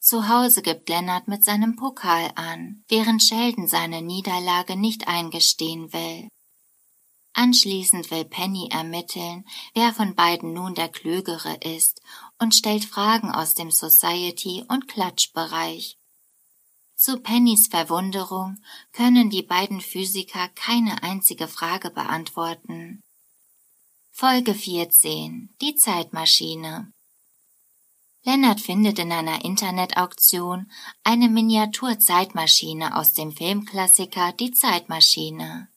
Zu 0.00 0.28
Hause 0.28 0.60
gibt 0.60 0.88
Leonard 0.88 1.28
mit 1.28 1.44
seinem 1.44 1.76
Pokal 1.76 2.32
an, 2.34 2.82
während 2.88 3.22
Sheldon 3.22 3.68
seine 3.68 4.02
Niederlage 4.02 4.74
nicht 4.74 5.06
eingestehen 5.06 5.92
will. 5.92 6.28
Anschließend 7.32 8.10
will 8.10 8.24
Penny 8.24 8.70
ermitteln, 8.72 9.44
wer 9.72 9.94
von 9.94 10.16
beiden 10.16 10.52
nun 10.52 10.74
der 10.74 10.88
Klügere 10.88 11.58
ist 11.62 12.02
und 12.40 12.56
stellt 12.56 12.84
Fragen 12.84 13.30
aus 13.30 13.54
dem 13.54 13.70
Society- 13.70 14.64
und 14.66 14.88
Klatschbereich 14.88 15.96
zu 16.98 17.20
Pennys 17.20 17.68
Verwunderung 17.68 18.56
können 18.92 19.30
die 19.30 19.44
beiden 19.44 19.80
Physiker 19.80 20.48
keine 20.56 21.04
einzige 21.04 21.46
Frage 21.46 21.90
beantworten. 21.90 23.00
Folge 24.10 24.52
14 24.52 25.54
Die 25.60 25.76
Zeitmaschine 25.76 26.92
Lennart 28.24 28.60
findet 28.60 28.98
in 28.98 29.12
einer 29.12 29.44
Internetauktion 29.44 30.72
eine 31.04 31.28
Miniaturzeitmaschine 31.28 32.96
aus 32.96 33.14
dem 33.14 33.30
Filmklassiker 33.30 34.32
Die 34.32 34.50
Zeitmaschine. 34.50 35.68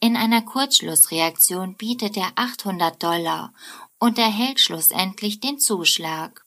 In 0.00 0.16
einer 0.16 0.40
Kurzschlussreaktion 0.40 1.76
bietet 1.76 2.16
er 2.16 2.32
800 2.34 3.02
Dollar 3.02 3.52
und 3.98 4.18
erhält 4.18 4.58
schlussendlich 4.58 5.40
den 5.40 5.58
Zuschlag. 5.58 6.45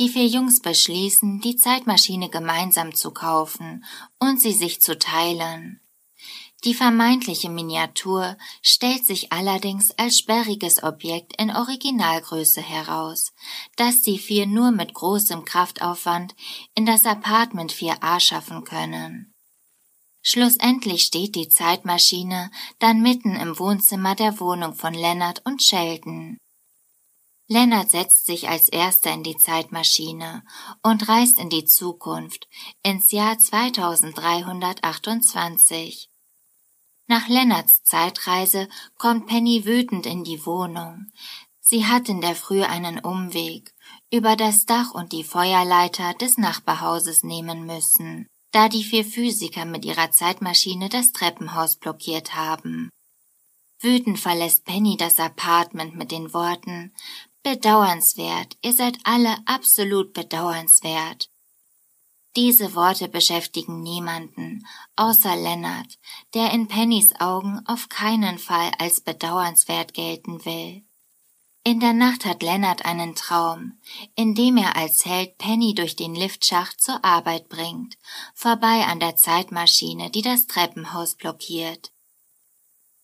Die 0.00 0.08
vier 0.08 0.26
Jungs 0.26 0.60
beschließen, 0.60 1.42
die 1.42 1.56
Zeitmaschine 1.56 2.30
gemeinsam 2.30 2.94
zu 2.94 3.10
kaufen 3.10 3.84
und 4.18 4.40
sie 4.40 4.54
sich 4.54 4.80
zu 4.80 4.98
teilen. 4.98 5.82
Die 6.64 6.72
vermeintliche 6.72 7.50
Miniatur 7.50 8.38
stellt 8.62 9.04
sich 9.04 9.30
allerdings 9.30 9.90
als 9.98 10.18
sperriges 10.18 10.82
Objekt 10.82 11.38
in 11.38 11.50
Originalgröße 11.50 12.62
heraus, 12.62 13.34
das 13.76 14.00
die 14.00 14.18
vier 14.18 14.46
nur 14.46 14.70
mit 14.70 14.94
großem 14.94 15.44
Kraftaufwand 15.44 16.34
in 16.74 16.86
das 16.86 17.04
Apartment 17.04 17.70
4a 17.70 18.20
schaffen 18.20 18.64
können. 18.64 19.34
Schlussendlich 20.22 21.02
steht 21.02 21.34
die 21.34 21.50
Zeitmaschine 21.50 22.50
dann 22.78 23.02
mitten 23.02 23.36
im 23.36 23.58
Wohnzimmer 23.58 24.14
der 24.14 24.40
Wohnung 24.40 24.72
von 24.72 24.94
Leonard 24.94 25.42
und 25.44 25.62
Sheldon. 25.62 26.38
Lennart 27.52 27.90
setzt 27.90 28.26
sich 28.26 28.48
als 28.48 28.68
erster 28.68 29.12
in 29.12 29.24
die 29.24 29.36
Zeitmaschine 29.36 30.44
und 30.84 31.08
reist 31.08 31.40
in 31.40 31.50
die 31.50 31.64
Zukunft, 31.64 32.46
ins 32.84 33.10
Jahr 33.10 33.40
2328. 33.40 36.08
Nach 37.08 37.26
Lennarts 37.26 37.82
Zeitreise 37.82 38.68
kommt 38.98 39.26
Penny 39.26 39.64
wütend 39.64 40.06
in 40.06 40.22
die 40.22 40.46
Wohnung. 40.46 41.10
Sie 41.60 41.86
hat 41.86 42.08
in 42.08 42.20
der 42.20 42.36
Früh 42.36 42.62
einen 42.62 43.00
Umweg 43.00 43.74
über 44.12 44.36
das 44.36 44.64
Dach 44.64 44.92
und 44.92 45.10
die 45.10 45.24
Feuerleiter 45.24 46.14
des 46.14 46.38
Nachbarhauses 46.38 47.24
nehmen 47.24 47.66
müssen, 47.66 48.28
da 48.52 48.68
die 48.68 48.84
vier 48.84 49.04
Physiker 49.04 49.64
mit 49.64 49.84
ihrer 49.84 50.12
Zeitmaschine 50.12 50.88
das 50.88 51.10
Treppenhaus 51.10 51.74
blockiert 51.74 52.36
haben. 52.36 52.90
Wütend 53.82 54.20
verlässt 54.20 54.66
Penny 54.66 54.98
das 54.98 55.18
Apartment 55.18 55.96
mit 55.96 56.12
den 56.12 56.34
Worten 56.34 56.92
Bedauernswert, 57.42 58.58
ihr 58.60 58.74
seid 58.74 58.98
alle 59.04 59.34
absolut 59.46 60.12
bedauernswert. 60.12 61.30
Diese 62.36 62.74
Worte 62.74 63.08
beschäftigen 63.08 63.82
niemanden, 63.82 64.66
außer 64.96 65.34
Lennart, 65.36 65.98
der 66.34 66.52
in 66.52 66.68
Pennys 66.68 67.18
Augen 67.18 67.60
auf 67.64 67.88
keinen 67.88 68.38
Fall 68.38 68.70
als 68.78 69.00
bedauernswert 69.00 69.94
gelten 69.94 70.44
will. 70.44 70.84
In 71.64 71.80
der 71.80 71.94
Nacht 71.94 72.26
hat 72.26 72.42
Lennart 72.42 72.84
einen 72.84 73.14
Traum, 73.14 73.80
in 74.14 74.34
dem 74.34 74.58
er 74.58 74.76
als 74.76 75.06
Held 75.06 75.38
Penny 75.38 75.74
durch 75.74 75.96
den 75.96 76.14
Liftschacht 76.14 76.80
zur 76.80 77.04
Arbeit 77.04 77.48
bringt, 77.48 77.96
vorbei 78.34 78.84
an 78.86 79.00
der 79.00 79.16
Zeitmaschine, 79.16 80.10
die 80.10 80.22
das 80.22 80.46
Treppenhaus 80.46 81.16
blockiert. 81.16 81.90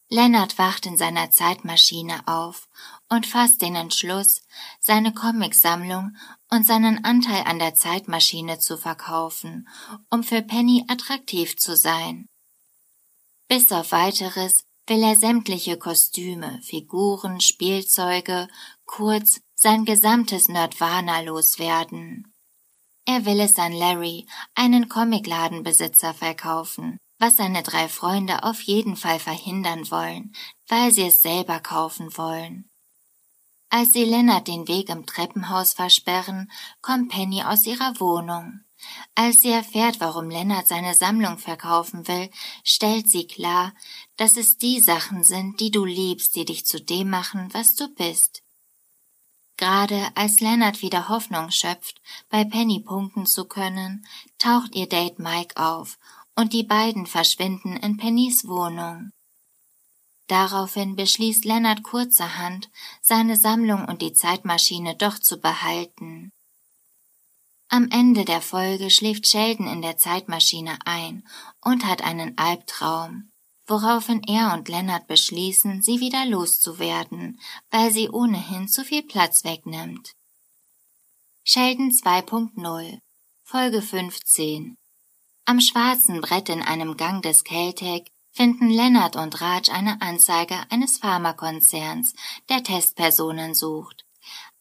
Lennart 0.09 0.57
wacht 0.57 0.87
in 0.87 0.97
seiner 0.97 1.31
Zeitmaschine 1.33 2.23
auf 2.27 2.69
und 3.09 3.27
fasst 3.27 3.63
den 3.63 3.77
Entschluss, 3.77 4.43
seine 4.81 5.13
Comicsammlung 5.13 6.17
und 6.51 6.67
seinen 6.67 7.05
Anteil 7.05 7.45
an 7.45 7.59
der 7.59 7.75
Zeitmaschine 7.75 8.59
zu 8.59 8.77
verkaufen, 8.77 9.69
um 10.11 10.23
für 10.23 10.43
Penny 10.43 10.85
attraktiv 10.89 11.57
zu 11.57 11.77
sein. 11.77 12.29
Bis 13.49 13.71
auf 13.71 13.93
weiteres 13.93 14.65
will 14.87 15.03
er 15.03 15.17
sämtliche 15.17 15.77
Kostüme, 15.77 16.61
Figuren, 16.63 17.41
Spielzeuge, 17.41 18.49
kurz 18.85 19.41
sein 19.55 19.85
gesamtes 19.85 20.49
Nerdwana 20.49 21.21
loswerden. 21.21 22.33
Er 23.05 23.25
will 23.25 23.41
es 23.41 23.57
an 23.57 23.73
Larry, 23.73 24.27
einen 24.55 24.89
Comicladenbesitzer, 24.89 26.13
verkaufen, 26.13 26.99
was 27.19 27.37
seine 27.37 27.63
drei 27.63 27.89
Freunde 27.89 28.43
auf 28.43 28.61
jeden 28.63 28.97
Fall 28.97 29.21
verhindern 29.21 29.91
wollen, 29.91 30.35
weil 30.69 30.93
sie 30.93 31.05
es 31.05 31.23
selber 31.23 31.61
kaufen 31.61 32.17
wollen. 32.17 32.69
Als 33.69 33.93
sie 33.93 34.05
Lennart 34.05 34.49
den 34.49 34.69
Weg 34.69 34.89
im 34.89 35.07
Treppenhaus 35.07 35.73
versperren, 35.75 36.51
kommt 36.81 37.11
Penny 37.11 37.43
aus 37.43 37.67
ihrer 37.67 37.99
Wohnung. 37.99 38.61
Als 39.15 39.41
sie 39.41 39.51
erfährt, 39.51 40.01
warum 40.01 40.31
Lennart 40.31 40.69
seine 40.69 40.95
Sammlung 40.95 41.39
verkaufen 41.39 42.07
will, 42.07 42.31
stellt 42.63 43.09
sie 43.09 43.27
klar, 43.27 43.73
dass 44.17 44.37
es 44.37 44.59
die 44.59 44.81
Sachen 44.81 45.25
sind, 45.25 45.61
die 45.61 45.71
du 45.71 45.85
liebst, 45.85 46.37
die 46.37 46.45
dich 46.45 46.67
zu 46.67 46.81
dem 46.81 47.11
machen, 47.11 47.49
was 47.53 47.75
du 47.75 47.89
bist. 47.95 48.43
Gerade 49.57 50.11
als 50.15 50.41
Lennart 50.41 50.83
wieder 50.83 51.09
Hoffnung 51.09 51.51
schöpft, 51.51 52.01
bei 52.29 52.45
Penny 52.45 52.81
punkten 52.81 53.25
zu 53.25 53.47
können, 53.47 54.07
taucht 54.39 54.75
ihr 54.75 54.89
Date 54.89 55.19
Mike 55.19 55.57
auf 55.57 55.99
und 56.35 56.53
die 56.53 56.65
beiden 56.65 57.07
verschwinden 57.07 57.77
in 57.77 57.97
Pennys 57.97 58.47
Wohnung. 58.47 59.13
Daraufhin 60.27 60.97
beschließt 60.97 61.45
Lennart 61.45 61.83
kurzerhand, 61.83 62.69
seine 63.01 63.37
Sammlung 63.37 63.85
und 63.85 64.03
die 64.03 64.13
Zeitmaschine 64.13 64.97
doch 64.97 65.19
zu 65.19 65.41
behalten. 65.41 66.33
Am 67.69 67.89
Ende 67.91 68.25
der 68.25 68.41
Folge 68.41 68.91
schläft 68.91 69.27
Sheldon 69.27 69.67
in 69.67 69.83
der 69.83 69.99
Zeitmaschine 69.99 70.79
ein 70.85 71.27
und 71.61 71.85
hat 71.85 72.03
einen 72.03 72.39
Albtraum, 72.39 73.31
woraufhin 73.67 74.23
er 74.23 74.55
und 74.55 74.69
Lennart 74.69 75.07
beschließen, 75.07 75.83
sie 75.83 76.01
wieder 76.01 76.27
loszuwerden, 76.27 77.41
weil 77.71 77.93
sie 77.93 78.09
ohnehin 78.09 78.69
zu 78.69 78.85
viel 78.85 79.03
Platz 79.03 79.45
wegnimmt. 79.45 80.13
Sheldon 81.45 81.91
2.0 81.91 82.99
Folge 83.45 83.83
15 83.83 84.77
Am 85.45 85.61
schwarzen 85.61 86.21
Brett 86.21 86.49
in 86.49 86.63
einem 86.63 86.97
Gang 86.97 87.23
des 87.23 87.45
Caltech 87.45 88.11
finden 88.37 88.69
Lennart 88.69 89.17
und 89.17 89.41
Raj 89.41 89.71
eine 89.71 90.03
Anzeige 90.03 90.57
eines 90.69 90.99
Pharmakonzerns, 90.99 92.13
der 92.51 92.63
Testpersonen 92.63 93.55
sucht. 93.55 94.05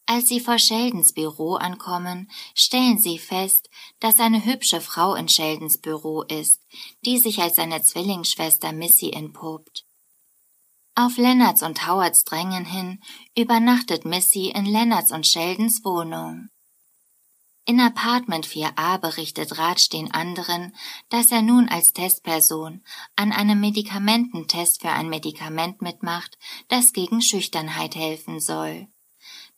Als 0.06 0.28
sie 0.28 0.40
vor 0.40 0.58
Sheldons 0.58 1.12
Büro 1.12 1.56
ankommen, 1.56 2.30
stellen 2.54 2.98
sie 2.98 3.18
fest, 3.18 3.68
dass 4.00 4.18
eine 4.18 4.44
hübsche 4.46 4.80
Frau 4.80 5.14
in 5.14 5.28
Sheldons 5.28 5.78
Büro 5.78 6.22
ist, 6.22 6.62
die 7.04 7.18
sich 7.18 7.42
als 7.42 7.56
seine 7.56 7.82
Zwillingsschwester 7.82 8.72
Missy 8.72 9.10
entpuppt. 9.10 9.84
Auf 10.94 11.18
Lennarts 11.18 11.62
und 11.62 11.86
Howards 11.86 12.24
Drängen 12.24 12.64
hin 12.64 13.02
übernachtet 13.36 14.06
Missy 14.06 14.52
in 14.54 14.64
Lennarts 14.64 15.12
und 15.12 15.26
Sheldons 15.26 15.84
Wohnung. 15.84 16.48
In 17.68 17.80
Apartment 17.80 18.46
4a 18.46 18.96
berichtet 18.98 19.58
Raj 19.58 19.88
den 19.88 20.14
anderen, 20.14 20.72
dass 21.08 21.32
er 21.32 21.42
nun 21.42 21.68
als 21.68 21.92
Testperson 21.92 22.80
an 23.16 23.32
einem 23.32 23.58
Medikamententest 23.58 24.82
für 24.82 24.90
ein 24.90 25.08
Medikament 25.08 25.82
mitmacht, 25.82 26.38
das 26.68 26.92
gegen 26.92 27.20
Schüchternheit 27.20 27.96
helfen 27.96 28.38
soll. 28.38 28.86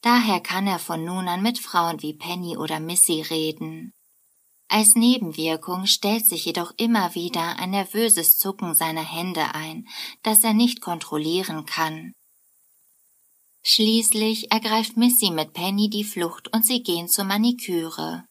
Daher 0.01 0.41
kann 0.41 0.67
er 0.67 0.79
von 0.79 1.05
nun 1.05 1.29
an 1.29 1.43
mit 1.43 1.59
Frauen 1.59 2.01
wie 2.01 2.15
Penny 2.15 2.57
oder 2.57 2.81
Missy 2.81 3.21
reden. 3.21 3.93
Als 4.69 4.95
Nebenwirkung 4.95 5.85
stellt 5.85 6.27
sich 6.27 6.47
jedoch 6.47 6.73
immer 6.79 7.15
wieder 7.15 7.59
ein 7.59 7.71
nervöses 7.71 8.39
Zucken 8.39 8.75
seiner 8.75 9.05
Hände 9.05 9.55
ein, 9.55 9.87
das 10.23 10.43
er 10.45 10.55
nicht 10.55 10.81
kontrollieren 10.81 11.67
kann. 11.67 12.15
Schließlich 13.63 14.51
ergreift 14.51 14.97
Missy 14.97 15.31
mit 15.31 15.53
Penny 15.53 15.91
die 15.91 16.05
Flucht 16.05 16.53
und 16.55 16.65
sie 16.65 16.83
gehen 16.83 17.09
zur 17.09 17.25
Maniküre. 17.25 18.25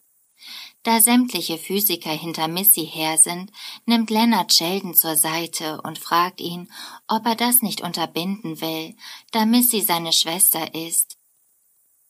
Da 0.83 1.01
sämtliche 1.01 1.57
Physiker 1.57 2.11
hinter 2.11 2.47
Missy 2.47 2.85
her 2.85 3.17
sind, 3.17 3.51
nimmt 3.85 4.09
Leonard 4.09 4.53
Sheldon 4.53 4.93
zur 4.95 5.17
Seite 5.17 5.81
und 5.81 5.99
fragt 5.99 6.39
ihn, 6.39 6.71
ob 7.07 7.25
er 7.25 7.35
das 7.35 7.61
nicht 7.61 7.81
unterbinden 7.81 8.61
will, 8.61 8.95
da 9.31 9.45
Missy 9.45 9.81
seine 9.81 10.13
Schwester 10.13 10.73
ist. 10.73 11.17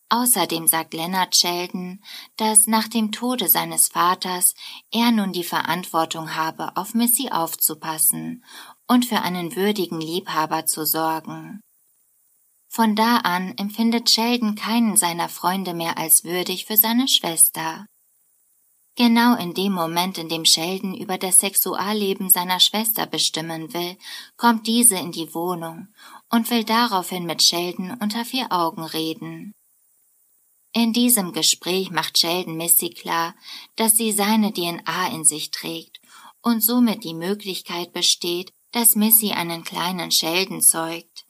Außerdem 0.10 0.68
sagt 0.68 0.94
Leonard 0.94 1.36
Sheldon, 1.36 2.02
dass 2.38 2.68
nach 2.68 2.88
dem 2.88 3.12
Tode 3.12 3.50
seines 3.50 3.90
Vaters 3.90 4.54
er 4.92 5.12
nun 5.12 5.34
die 5.34 5.44
Verantwortung 5.44 6.36
habe, 6.36 6.78
auf 6.78 6.94
Missy 6.94 7.30
aufzupassen 7.30 8.46
und 8.88 9.06
für 9.06 9.22
einen 9.22 9.56
würdigen 9.56 10.00
Liebhaber 10.00 10.66
zu 10.66 10.86
sorgen. 10.86 11.62
Von 12.68 12.96
da 12.96 13.18
an 13.18 13.58
empfindet 13.58 14.10
Sheldon 14.10 14.56
keinen 14.56 14.98
seiner 14.98 15.30
Freunde 15.30 15.74
mehr 15.74 15.98
als 15.98 16.24
würdig 16.24 16.66
für 16.66 16.78
seine 16.78 17.08
Schwester. 17.08 17.86
Genau 18.96 19.36
in 19.36 19.54
dem 19.54 19.74
Moment, 19.74 20.18
in 20.18 20.28
dem 20.28 20.44
Sheldon 20.44 20.96
über 20.96 21.20
das 21.20 21.38
Sexualleben 21.38 22.32
seiner 22.32 22.60
Schwester 22.60 23.06
bestimmen 23.06 23.72
will, 23.72 23.96
kommt 24.38 24.66
diese 24.66 24.96
in 24.96 25.12
die 25.12 25.36
Wohnung 25.36 25.88
und 26.32 26.50
will 26.50 26.64
daraufhin 26.64 27.28
mit 27.28 27.44
Sheldon 27.44 27.96
unter 28.02 28.26
vier 28.26 28.52
Augen 28.52 28.84
reden. 28.84 29.54
In 30.74 30.94
diesem 30.94 31.32
Gespräch 31.32 31.92
macht 31.92 32.18
Sheldon 32.18 32.58
Missy 32.58 32.90
klar, 32.90 33.36
dass 33.76 33.98
sie 33.98 34.12
seine 34.12 34.52
DNA 34.52 35.10
in 35.14 35.24
sich 35.24 35.52
trägt 35.52 36.02
und 36.42 36.62
somit 36.62 37.04
die 37.04 37.14
Möglichkeit 37.14 37.94
besteht, 37.94 38.52
dass 38.72 38.96
Missy 38.96 39.32
einen 39.32 39.64
kleinen 39.64 40.12
Sheldon 40.12 40.62
zeugt. 40.62 41.27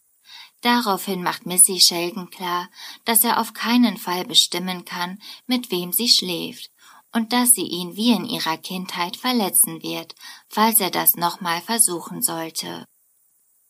Daraufhin 0.62 1.22
macht 1.22 1.46
Missy 1.46 1.80
Sheldon 1.80 2.30
klar, 2.30 2.70
dass 3.06 3.24
er 3.24 3.39
auf 3.39 3.54
keinen 3.54 3.98
Fall 3.98 4.26
bestimmen 4.26 4.86
kann, 4.86 5.22
mit 5.46 5.72
wem 5.72 5.93
sie 5.93 6.10
schläft, 6.10 6.72
und 7.13 7.32
dass 7.32 7.54
sie 7.54 7.65
ihn 7.65 7.96
wie 7.96 8.12
in 8.12 8.26
ihrer 8.26 8.58
Kindheit 8.58 9.17
verletzen 9.17 9.82
wird, 9.84 10.15
falls 10.50 10.80
er 10.80 10.91
das 10.91 11.15
nochmal 11.15 11.62
versuchen 11.62 12.22
sollte. 12.22 12.86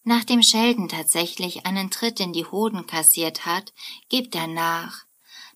Nachdem 0.04 0.41
Sheldon 0.41 0.88
tatsächlich 0.88 1.65
einen 1.65 1.91
Tritt 1.91 2.21
in 2.21 2.32
die 2.32 2.45
Hoden 2.45 2.88
kassiert 2.88 3.45
hat, 3.45 3.73
gibt 4.08 4.36
er 4.36 4.47
nach. 4.47 5.04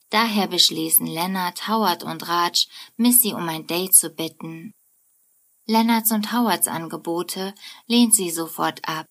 Daher 0.09 0.47
beschließen 0.47 1.07
Leonard, 1.07 1.69
Howard 1.69 2.03
und 2.03 2.27
Raj, 2.27 2.67
Missy 2.97 3.33
um 3.33 3.47
ein 3.47 3.65
Date 3.65 3.95
zu 3.95 4.09
bitten. 4.09 4.73
Leonards 5.67 6.11
und 6.11 6.33
Howards 6.33 6.67
Angebote 6.67 7.55
lehnt 7.87 8.13
sie 8.13 8.29
sofort 8.29 8.85
ab. 8.85 9.05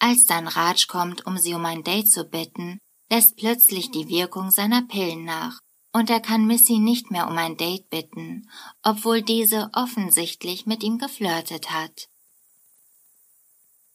Als 0.00 0.26
dann 0.26 0.48
Raj 0.48 0.86
kommt, 0.88 1.26
um 1.26 1.38
sie 1.38 1.54
um 1.54 1.64
ein 1.64 1.84
Date 1.84 2.10
zu 2.10 2.24
bitten, 2.24 2.78
lässt 3.10 3.36
plötzlich 3.36 3.92
die 3.92 4.08
Wirkung 4.08 4.50
seiner 4.50 4.82
Pillen 4.82 5.24
nach 5.24 5.60
und 5.92 6.10
er 6.10 6.20
kann 6.20 6.46
Missy 6.46 6.78
nicht 6.78 7.10
mehr 7.10 7.28
um 7.28 7.36
ein 7.38 7.56
Date 7.56 7.88
bitten, 7.90 8.48
obwohl 8.82 9.22
diese 9.22 9.70
offensichtlich 9.74 10.66
mit 10.66 10.82
ihm 10.82 10.98
geflirtet 10.98 11.70
hat. 11.70 12.08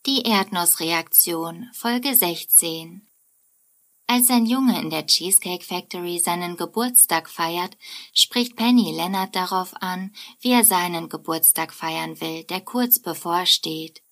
Die 0.06 0.22
Erdnussreaktion 0.22 1.70
Folge 1.74 2.16
16 2.16 3.08
als 4.08 4.30
ein 4.30 4.46
Junge 4.46 4.80
in 4.80 4.92
der 4.92 5.08
Cheesecake 5.08 5.66
Factory 5.66 6.20
seinen 6.20 6.58
Geburtstag 6.58 7.28
feiert, 7.28 7.76
spricht 8.14 8.56
Penny 8.56 8.92
Leonard 8.92 9.36
darauf 9.36 9.74
an, 9.82 10.14
wie 10.42 10.52
er 10.52 10.64
seinen 10.64 11.10
Geburtstag 11.10 11.74
feiern 11.74 12.22
will, 12.22 12.44
der 12.44 12.62
kurz 12.62 13.00
bevorsteht. 13.00 14.04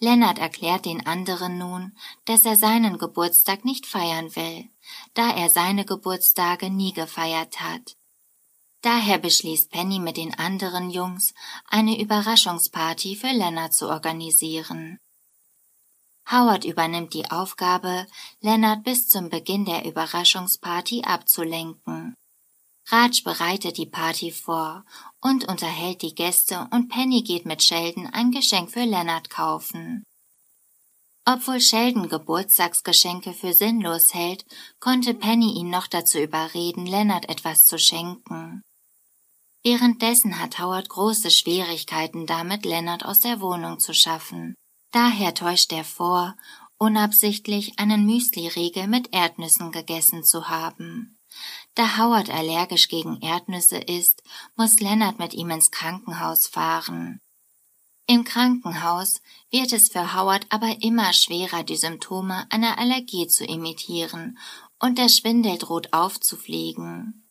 Leonard 0.00 0.38
erklärt 0.38 0.84
den 0.84 1.06
anderen 1.06 1.58
nun, 1.58 1.96
dass 2.24 2.44
er 2.44 2.56
seinen 2.56 2.98
Geburtstag 2.98 3.64
nicht 3.64 3.86
feiern 3.86 4.34
will, 4.36 4.68
da 5.14 5.30
er 5.30 5.48
seine 5.48 5.84
Geburtstage 5.84 6.70
nie 6.70 6.92
gefeiert 6.92 7.60
hat. 7.60 7.96
Daher 8.82 9.18
beschließt 9.18 9.70
Penny 9.70 9.98
mit 9.98 10.18
den 10.18 10.38
anderen 10.38 10.90
Jungs, 10.90 11.32
eine 11.68 11.98
Überraschungsparty 11.98 13.16
für 13.16 13.32
Leonard 13.32 13.72
zu 13.72 13.88
organisieren. 13.88 14.98
Howard 16.30 16.64
übernimmt 16.64 17.14
die 17.14 17.30
Aufgabe, 17.30 18.06
Leonard 18.40 18.84
bis 18.84 19.08
zum 19.08 19.30
Beginn 19.30 19.64
der 19.64 19.84
Überraschungsparty 19.84 21.02
abzulenken. 21.02 22.14
Raj 22.88 23.22
bereitet 23.22 23.78
die 23.78 23.86
Party 23.86 24.30
vor 24.30 24.84
und 25.20 25.48
unterhält 25.48 26.02
die 26.02 26.14
Gäste 26.14 26.68
und 26.70 26.88
Penny 26.88 27.22
geht 27.22 27.46
mit 27.46 27.62
Sheldon 27.62 28.06
ein 28.06 28.30
Geschenk 28.30 28.70
für 28.70 28.84
Leonard 28.84 29.30
kaufen. 29.30 30.04
Obwohl 31.26 31.60
Sheldon 31.60 32.10
Geburtstagsgeschenke 32.10 33.32
für 33.32 33.54
sinnlos 33.54 34.12
hält, 34.12 34.44
konnte 34.78 35.14
Penny 35.14 35.54
ihn 35.54 35.70
noch 35.70 35.86
dazu 35.86 36.18
überreden, 36.18 36.84
Leonard 36.84 37.30
etwas 37.30 37.64
zu 37.64 37.78
schenken. 37.78 38.62
Währenddessen 39.62 40.38
hat 40.38 40.58
Howard 40.58 40.90
große 40.90 41.30
Schwierigkeiten 41.30 42.26
damit, 42.26 42.66
Leonard 42.66 43.06
aus 43.06 43.20
der 43.20 43.40
Wohnung 43.40 43.80
zu 43.80 43.94
schaffen. 43.94 44.54
Daher 44.92 45.32
täuscht 45.32 45.72
er 45.72 45.84
vor, 45.84 46.36
unabsichtlich 46.76 47.78
einen 47.78 48.04
Müsli-Riegel 48.04 48.86
mit 48.86 49.14
Erdnüssen 49.14 49.72
gegessen 49.72 50.22
zu 50.22 50.50
haben. 50.50 51.13
Da 51.74 51.98
Howard 51.98 52.30
allergisch 52.30 52.88
gegen 52.88 53.20
Erdnüsse 53.20 53.78
ist, 53.78 54.22
muss 54.56 54.78
Leonard 54.78 55.18
mit 55.18 55.34
ihm 55.34 55.50
ins 55.50 55.70
Krankenhaus 55.70 56.46
fahren. 56.46 57.20
Im 58.06 58.24
Krankenhaus 58.24 59.22
wird 59.50 59.72
es 59.72 59.88
für 59.88 60.14
Howard 60.14 60.46
aber 60.50 60.82
immer 60.82 61.12
schwerer, 61.12 61.64
die 61.64 61.76
Symptome 61.76 62.46
einer 62.50 62.78
Allergie 62.78 63.26
zu 63.26 63.44
imitieren, 63.44 64.38
und 64.78 64.98
der 64.98 65.08
Schwindel 65.08 65.56
droht 65.58 65.92
aufzufliegen. 65.92 67.28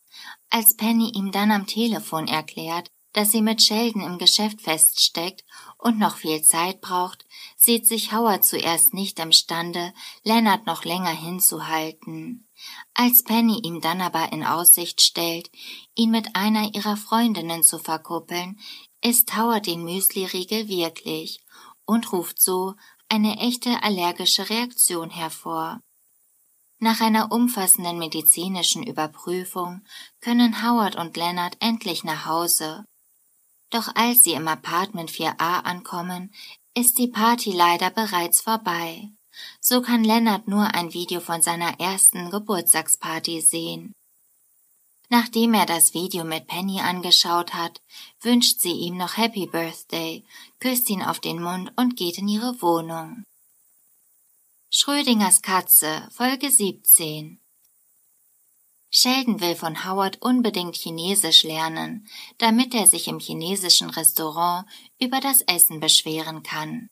Als 0.50 0.76
Penny 0.76 1.10
ihm 1.14 1.30
dann 1.30 1.50
am 1.50 1.66
Telefon 1.66 2.26
erklärt, 2.26 2.90
dass 3.14 3.30
sie 3.30 3.40
mit 3.40 3.62
Sheldon 3.62 4.02
im 4.02 4.18
Geschäft 4.18 4.60
feststeckt 4.60 5.44
und 5.78 5.98
noch 5.98 6.16
viel 6.16 6.42
Zeit 6.42 6.80
braucht, 6.80 7.24
sieht 7.56 7.86
sich 7.86 8.12
Howard 8.12 8.44
zuerst 8.44 8.92
nicht 8.92 9.18
imstande, 9.18 9.94
Leonard 10.24 10.66
noch 10.66 10.84
länger 10.84 11.10
hinzuhalten. 11.10 12.46
Als 12.92 13.22
Penny 13.22 13.60
ihm 13.62 13.80
dann 13.80 14.00
aber 14.00 14.32
in 14.32 14.44
Aussicht 14.44 15.00
stellt, 15.00 15.50
ihn 15.94 16.10
mit 16.10 16.36
einer 16.36 16.74
ihrer 16.74 16.96
Freundinnen 16.96 17.62
zu 17.62 17.78
verkuppeln, 17.78 18.58
isst 19.00 19.36
Howard 19.36 19.66
den 19.66 19.84
Müsliriegel 19.84 20.68
wirklich 20.68 21.40
und 21.86 22.12
ruft 22.12 22.42
so 22.42 22.74
eine 23.08 23.38
echte 23.38 23.82
allergische 23.82 24.50
Reaktion 24.50 25.10
hervor. 25.10 25.80
Nach 26.78 27.00
einer 27.00 27.30
umfassenden 27.30 27.98
medizinischen 27.98 28.82
Überprüfung 28.82 29.82
können 30.20 30.62
Howard 30.62 30.96
und 30.96 31.16
Leonard 31.16 31.56
endlich 31.60 32.02
nach 32.02 32.26
Hause. 32.26 32.84
Doch 33.74 33.88
als 33.96 34.22
sie 34.22 34.34
im 34.34 34.46
Apartment 34.46 35.10
4a 35.10 35.64
ankommen, 35.64 36.32
ist 36.74 36.96
die 36.96 37.08
Party 37.08 37.50
leider 37.50 37.90
bereits 37.90 38.40
vorbei. 38.40 39.08
So 39.60 39.82
kann 39.82 40.04
Leonard 40.04 40.46
nur 40.46 40.76
ein 40.76 40.94
Video 40.94 41.18
von 41.18 41.42
seiner 41.42 41.80
ersten 41.80 42.30
Geburtstagsparty 42.30 43.40
sehen. 43.40 43.92
Nachdem 45.08 45.54
er 45.54 45.66
das 45.66 45.92
Video 45.92 46.22
mit 46.22 46.46
Penny 46.46 46.82
angeschaut 46.82 47.52
hat, 47.52 47.80
wünscht 48.20 48.60
sie 48.60 48.74
ihm 48.74 48.96
noch 48.96 49.16
Happy 49.16 49.46
Birthday, 49.46 50.24
küsst 50.60 50.88
ihn 50.88 51.02
auf 51.02 51.18
den 51.18 51.42
Mund 51.42 51.72
und 51.74 51.96
geht 51.96 52.18
in 52.18 52.28
ihre 52.28 52.62
Wohnung. 52.62 53.24
Schrödingers 54.70 55.42
Katze, 55.42 56.08
Folge 56.12 56.48
17 56.48 57.40
Sheldon 58.96 59.40
will 59.40 59.56
von 59.56 59.84
Howard 59.84 60.22
unbedingt 60.22 60.76
Chinesisch 60.76 61.42
lernen, 61.42 62.06
damit 62.38 62.76
er 62.76 62.86
sich 62.86 63.08
im 63.08 63.18
chinesischen 63.18 63.90
Restaurant 63.90 64.68
über 65.00 65.18
das 65.18 65.40
Essen 65.40 65.80
beschweren 65.80 66.44
kann. 66.44 66.88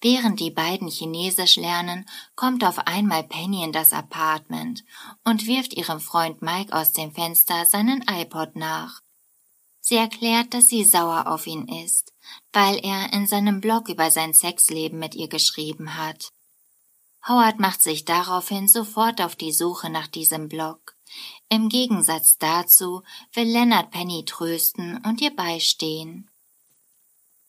Während 0.00 0.38
die 0.38 0.52
beiden 0.52 0.86
Chinesisch 0.86 1.56
lernen, 1.56 2.08
kommt 2.36 2.62
auf 2.62 2.78
einmal 2.86 3.24
Penny 3.24 3.64
in 3.64 3.72
das 3.72 3.92
Apartment 3.92 4.84
und 5.24 5.48
wirft 5.48 5.74
ihrem 5.74 5.98
Freund 5.98 6.42
Mike 6.42 6.72
aus 6.72 6.92
dem 6.92 7.10
Fenster 7.12 7.66
seinen 7.66 8.04
iPod 8.08 8.54
nach. 8.54 9.00
Sie 9.80 9.96
erklärt, 9.96 10.54
dass 10.54 10.68
sie 10.68 10.84
sauer 10.84 11.26
auf 11.26 11.48
ihn 11.48 11.66
ist, 11.66 12.12
weil 12.52 12.78
er 12.84 13.12
in 13.12 13.26
seinem 13.26 13.60
Blog 13.60 13.88
über 13.88 14.12
sein 14.12 14.32
Sexleben 14.32 15.00
mit 15.00 15.16
ihr 15.16 15.28
geschrieben 15.28 15.96
hat. 15.96 16.30
Howard 17.26 17.58
macht 17.58 17.82
sich 17.82 18.04
daraufhin 18.04 18.68
sofort 18.68 19.20
auf 19.20 19.34
die 19.34 19.52
Suche 19.52 19.90
nach 19.90 20.06
diesem 20.06 20.48
Blog. 20.48 20.94
Im 21.52 21.68
Gegensatz 21.68 22.38
dazu 22.38 23.02
will 23.32 23.48
Leonard 23.48 23.90
Penny 23.90 24.24
trösten 24.24 25.04
und 25.04 25.20
ihr 25.20 25.34
beistehen. 25.34 26.30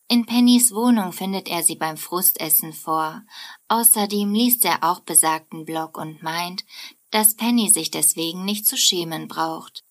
In 0.08 0.26
Pennys 0.26 0.74
Wohnung 0.74 1.14
findet 1.14 1.48
er 1.48 1.62
sie 1.62 1.76
beim 1.76 1.98
Frustessen 1.98 2.74
vor. 2.74 3.22
Außerdem 3.68 4.34
liest 4.34 4.66
er 4.66 4.84
auch 4.84 5.02
besagten 5.02 5.66
Blog 5.66 6.00
und 6.00 6.24
meint, 6.24 6.66
dass 7.12 7.36
Penny 7.36 7.70
sich 7.70 7.92
deswegen 7.92 8.44
nicht 8.44 8.66
zu 8.66 8.76
schämen 8.76 9.28
braucht. 9.28 9.84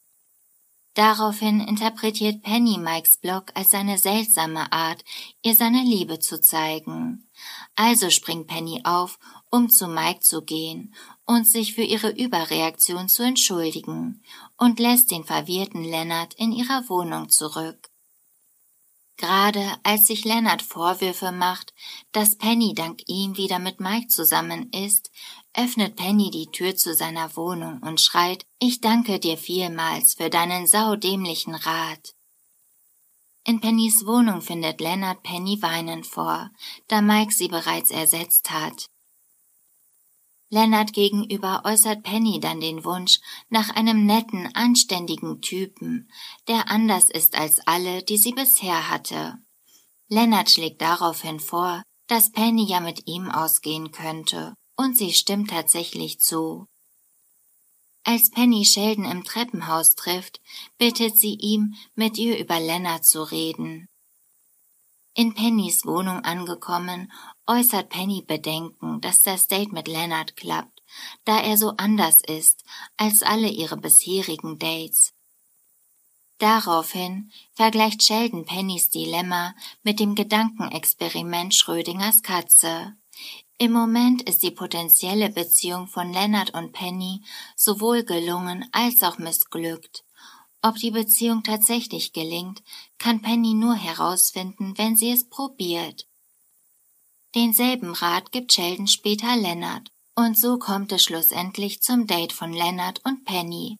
Daraufhin 0.95 1.61
interpretiert 1.61 2.43
Penny 2.43 2.79
Mikes 2.79 3.17
Blog 3.17 3.53
als 3.55 3.75
eine 3.75 3.97
seltsame 3.97 4.73
Art, 4.73 5.05
ihr 5.43 5.55
seine 5.55 5.83
Liebe 5.83 6.19
zu 6.19 6.41
zeigen. 6.41 7.31
Also 7.77 8.11
springt 8.11 8.49
Penny 8.49 8.81
auf, 8.83 9.21
um 9.51 9.71
zu 9.71 9.87
Mike 9.87 10.21
zu 10.21 10.43
gehen 10.43 10.95
und 11.31 11.47
sich 11.47 11.75
für 11.75 11.83
ihre 11.83 12.11
Überreaktion 12.11 13.09
zu 13.09 13.23
entschuldigen 13.23 14.21
und 14.59 14.81
lässt 14.81 15.13
den 15.13 15.23
verwirrten 15.23 15.85
Lennart 15.85 16.35
in 16.35 16.51
ihrer 16.51 16.89
Wohnung 16.89 17.29
zurück. 17.29 17.89
Gerade 19.17 19.65
als 19.85 20.09
sich 20.09 20.25
Leonard 20.25 20.61
Vorwürfe 20.61 21.31
macht, 21.31 21.73
dass 22.11 22.37
Penny 22.37 22.75
dank 22.75 23.03
ihm 23.07 23.37
wieder 23.37 23.61
mit 23.61 23.79
Mike 23.79 24.09
zusammen 24.09 24.73
ist, 24.73 25.13
öffnet 25.55 25.95
Penny 25.95 26.33
die 26.33 26.51
Tür 26.51 26.75
zu 26.75 26.97
seiner 26.97 27.37
Wohnung 27.37 27.79
und 27.81 28.01
schreit, 28.01 28.45
ich 28.59 28.81
danke 28.81 29.21
dir 29.21 29.39
vielmals 29.39 30.15
für 30.15 30.31
deinen 30.31 30.67
saudämlichen 30.67 31.55
Rat. 31.55 32.17
In 33.45 33.61
Pennys 33.61 34.05
Wohnung 34.05 34.43
findet 34.43 34.81
Leonard 34.81 35.23
Penny 35.23 35.63
weinend 35.63 36.09
vor, 36.09 36.51
da 36.89 37.01
Mike 37.01 37.33
sie 37.33 37.49
bereits 37.49 37.93
ersetzt 37.93 38.51
hat. 38.51 38.90
Lennart 40.53 40.93
gegenüber 40.93 41.63
äußert 41.65 42.03
Penny 42.03 42.41
dann 42.41 42.61
den 42.61 42.85
Wunsch 42.85 43.21
nach 43.51 43.71
einem 43.71 44.05
netten, 44.05 44.53
anständigen 44.55 45.41
Typen, 45.41 46.11
der 46.49 46.69
anders 46.69 47.09
ist 47.09 47.37
als 47.37 47.61
alle, 47.67 48.03
die 48.03 48.19
sie 48.19 48.33
bisher 48.33 48.91
hatte. 48.91 49.39
Lennart 50.09 50.51
schlägt 50.51 50.83
daraufhin 50.83 51.39
vor, 51.39 51.85
dass 52.09 52.33
Penny 52.33 52.65
ja 52.65 52.81
mit 52.81 53.07
ihm 53.07 53.31
ausgehen 53.31 53.93
könnte, 53.93 54.55
und 54.77 54.99
sie 54.99 55.13
stimmt 55.13 55.51
tatsächlich 55.51 56.19
zu. 56.19 56.67
Als 58.03 58.31
Penny 58.31 58.65
Sheldon 58.65 59.05
im 59.05 59.23
Treppenhaus 59.23 59.95
trifft, 59.95 60.41
bittet 60.79 61.17
sie 61.17 61.35
ihm, 61.35 61.75
mit 61.95 62.19
ihr 62.19 62.39
über 62.39 62.59
Lennart 62.59 63.05
zu 63.05 63.23
reden. 63.23 63.87
In 65.15 65.35
Pennys 65.35 65.85
Wohnung 65.85 66.25
angekommen, 66.25 67.13
äußert 67.51 67.89
Penny 67.89 68.23
Bedenken, 68.23 69.01
dass 69.01 69.23
das 69.23 69.49
Date 69.49 69.73
mit 69.73 69.89
Leonard 69.89 70.37
klappt, 70.37 70.83
da 71.25 71.41
er 71.41 71.57
so 71.59 71.71
anders 71.79 72.23
ist 72.23 72.63
als 72.97 73.25
alle 73.25 73.49
ihre 73.49 73.77
bisherigen 73.77 74.61
Dates. 74.61 75.13
Daraufhin 76.39 77.33
vergleicht 77.53 78.05
Sheldon 78.05 78.45
Pennys 78.47 78.89
Dilemma 78.91 79.55
mit 79.83 79.99
dem 79.99 80.15
Gedankenexperiment 80.15 81.53
Schrödingers 81.53 82.23
Katze. 82.23 82.95
Im 83.59 83.73
Moment 83.73 84.23
ist 84.23 84.45
die 84.45 84.53
potenzielle 84.53 85.29
Beziehung 85.29 85.89
von 85.89 86.13
Leonard 86.13 86.55
und 86.55 86.73
Penny 86.73 87.25
sowohl 87.57 88.05
gelungen 88.05 88.65
als 88.71 89.03
auch 89.03 89.19
missglückt. 89.19 90.05
Ob 90.63 90.77
die 90.77 90.93
Beziehung 90.93 91.43
tatsächlich 91.43 92.13
gelingt, 92.13 92.63
kann 92.97 93.23
Penny 93.23 93.55
nur 93.55 93.75
herausfinden, 93.75 94.79
wenn 94.79 94.97
sie 94.97 95.11
es 95.11 95.29
probiert. 95.29 96.07
Denselben 97.35 97.93
Rat 97.93 98.33
gibt 98.33 98.53
Sheldon 98.53 98.89
später 98.89 99.37
Leonard, 99.37 99.91
und 100.17 100.37
so 100.37 100.59
kommt 100.59 100.91
es 100.91 101.05
schlussendlich 101.05 101.81
zum 101.81 102.07
Date 102.07 102.33
von 102.33 102.53
Leonard 102.53 103.01
und 103.05 103.25
Penny. 103.25 103.77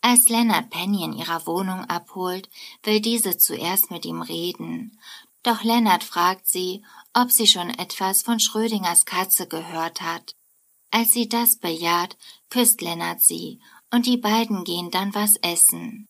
Als 0.00 0.28
Leonard 0.28 0.70
Penny 0.70 1.02
in 1.04 1.12
ihrer 1.12 1.46
Wohnung 1.46 1.84
abholt, 1.86 2.48
will 2.84 3.00
diese 3.00 3.38
zuerst 3.38 3.90
mit 3.90 4.04
ihm 4.04 4.22
reden. 4.22 4.98
Doch 5.42 5.64
Leonard 5.64 6.04
fragt 6.04 6.48
sie, 6.48 6.84
ob 7.12 7.32
sie 7.32 7.48
schon 7.48 7.70
etwas 7.70 8.22
von 8.22 8.38
Schrödingers 8.38 9.04
Katze 9.04 9.48
gehört 9.48 10.00
hat. 10.00 10.34
Als 10.92 11.12
sie 11.12 11.28
das 11.28 11.56
bejaht, 11.56 12.16
küsst 12.50 12.80
Leonard 12.80 13.20
sie 13.20 13.60
und 13.90 14.06
die 14.06 14.16
beiden 14.16 14.64
gehen 14.64 14.90
dann 14.90 15.14
was 15.14 15.36
essen. 15.36 16.06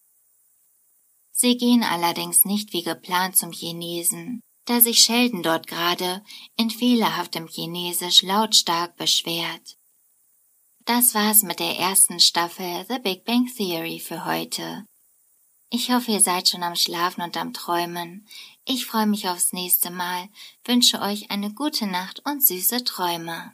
Sie 1.32 1.56
gehen 1.56 1.82
allerdings 1.82 2.44
nicht 2.44 2.72
wie 2.72 2.82
geplant 2.82 3.36
zum 3.36 3.52
Chinesen, 3.52 4.42
da 4.64 4.80
sich 4.80 5.00
Sheldon 5.00 5.42
dort 5.42 5.66
gerade 5.66 6.22
in 6.56 6.70
fehlerhaftem 6.70 7.48
Chinesisch 7.48 8.22
lautstark 8.22 8.96
beschwert. 8.96 9.76
Das 10.84 11.14
war's 11.14 11.42
mit 11.42 11.60
der 11.60 11.78
ersten 11.78 12.18
Staffel 12.18 12.84
The 12.88 12.98
Big 12.98 13.24
Bang 13.24 13.46
Theory 13.56 14.00
für 14.00 14.24
heute. 14.24 14.84
Ich 15.70 15.90
hoffe, 15.90 16.12
ihr 16.12 16.20
seid 16.20 16.48
schon 16.48 16.62
am 16.62 16.76
Schlafen 16.76 17.22
und 17.22 17.36
am 17.36 17.52
Träumen. 17.52 18.26
Ich 18.64 18.84
freue 18.84 19.06
mich 19.06 19.28
aufs 19.28 19.52
nächste 19.52 19.90
Mal, 19.90 20.28
wünsche 20.64 21.00
euch 21.00 21.30
eine 21.30 21.52
gute 21.52 21.86
Nacht 21.86 22.20
und 22.26 22.44
süße 22.44 22.84
Träume. 22.84 23.52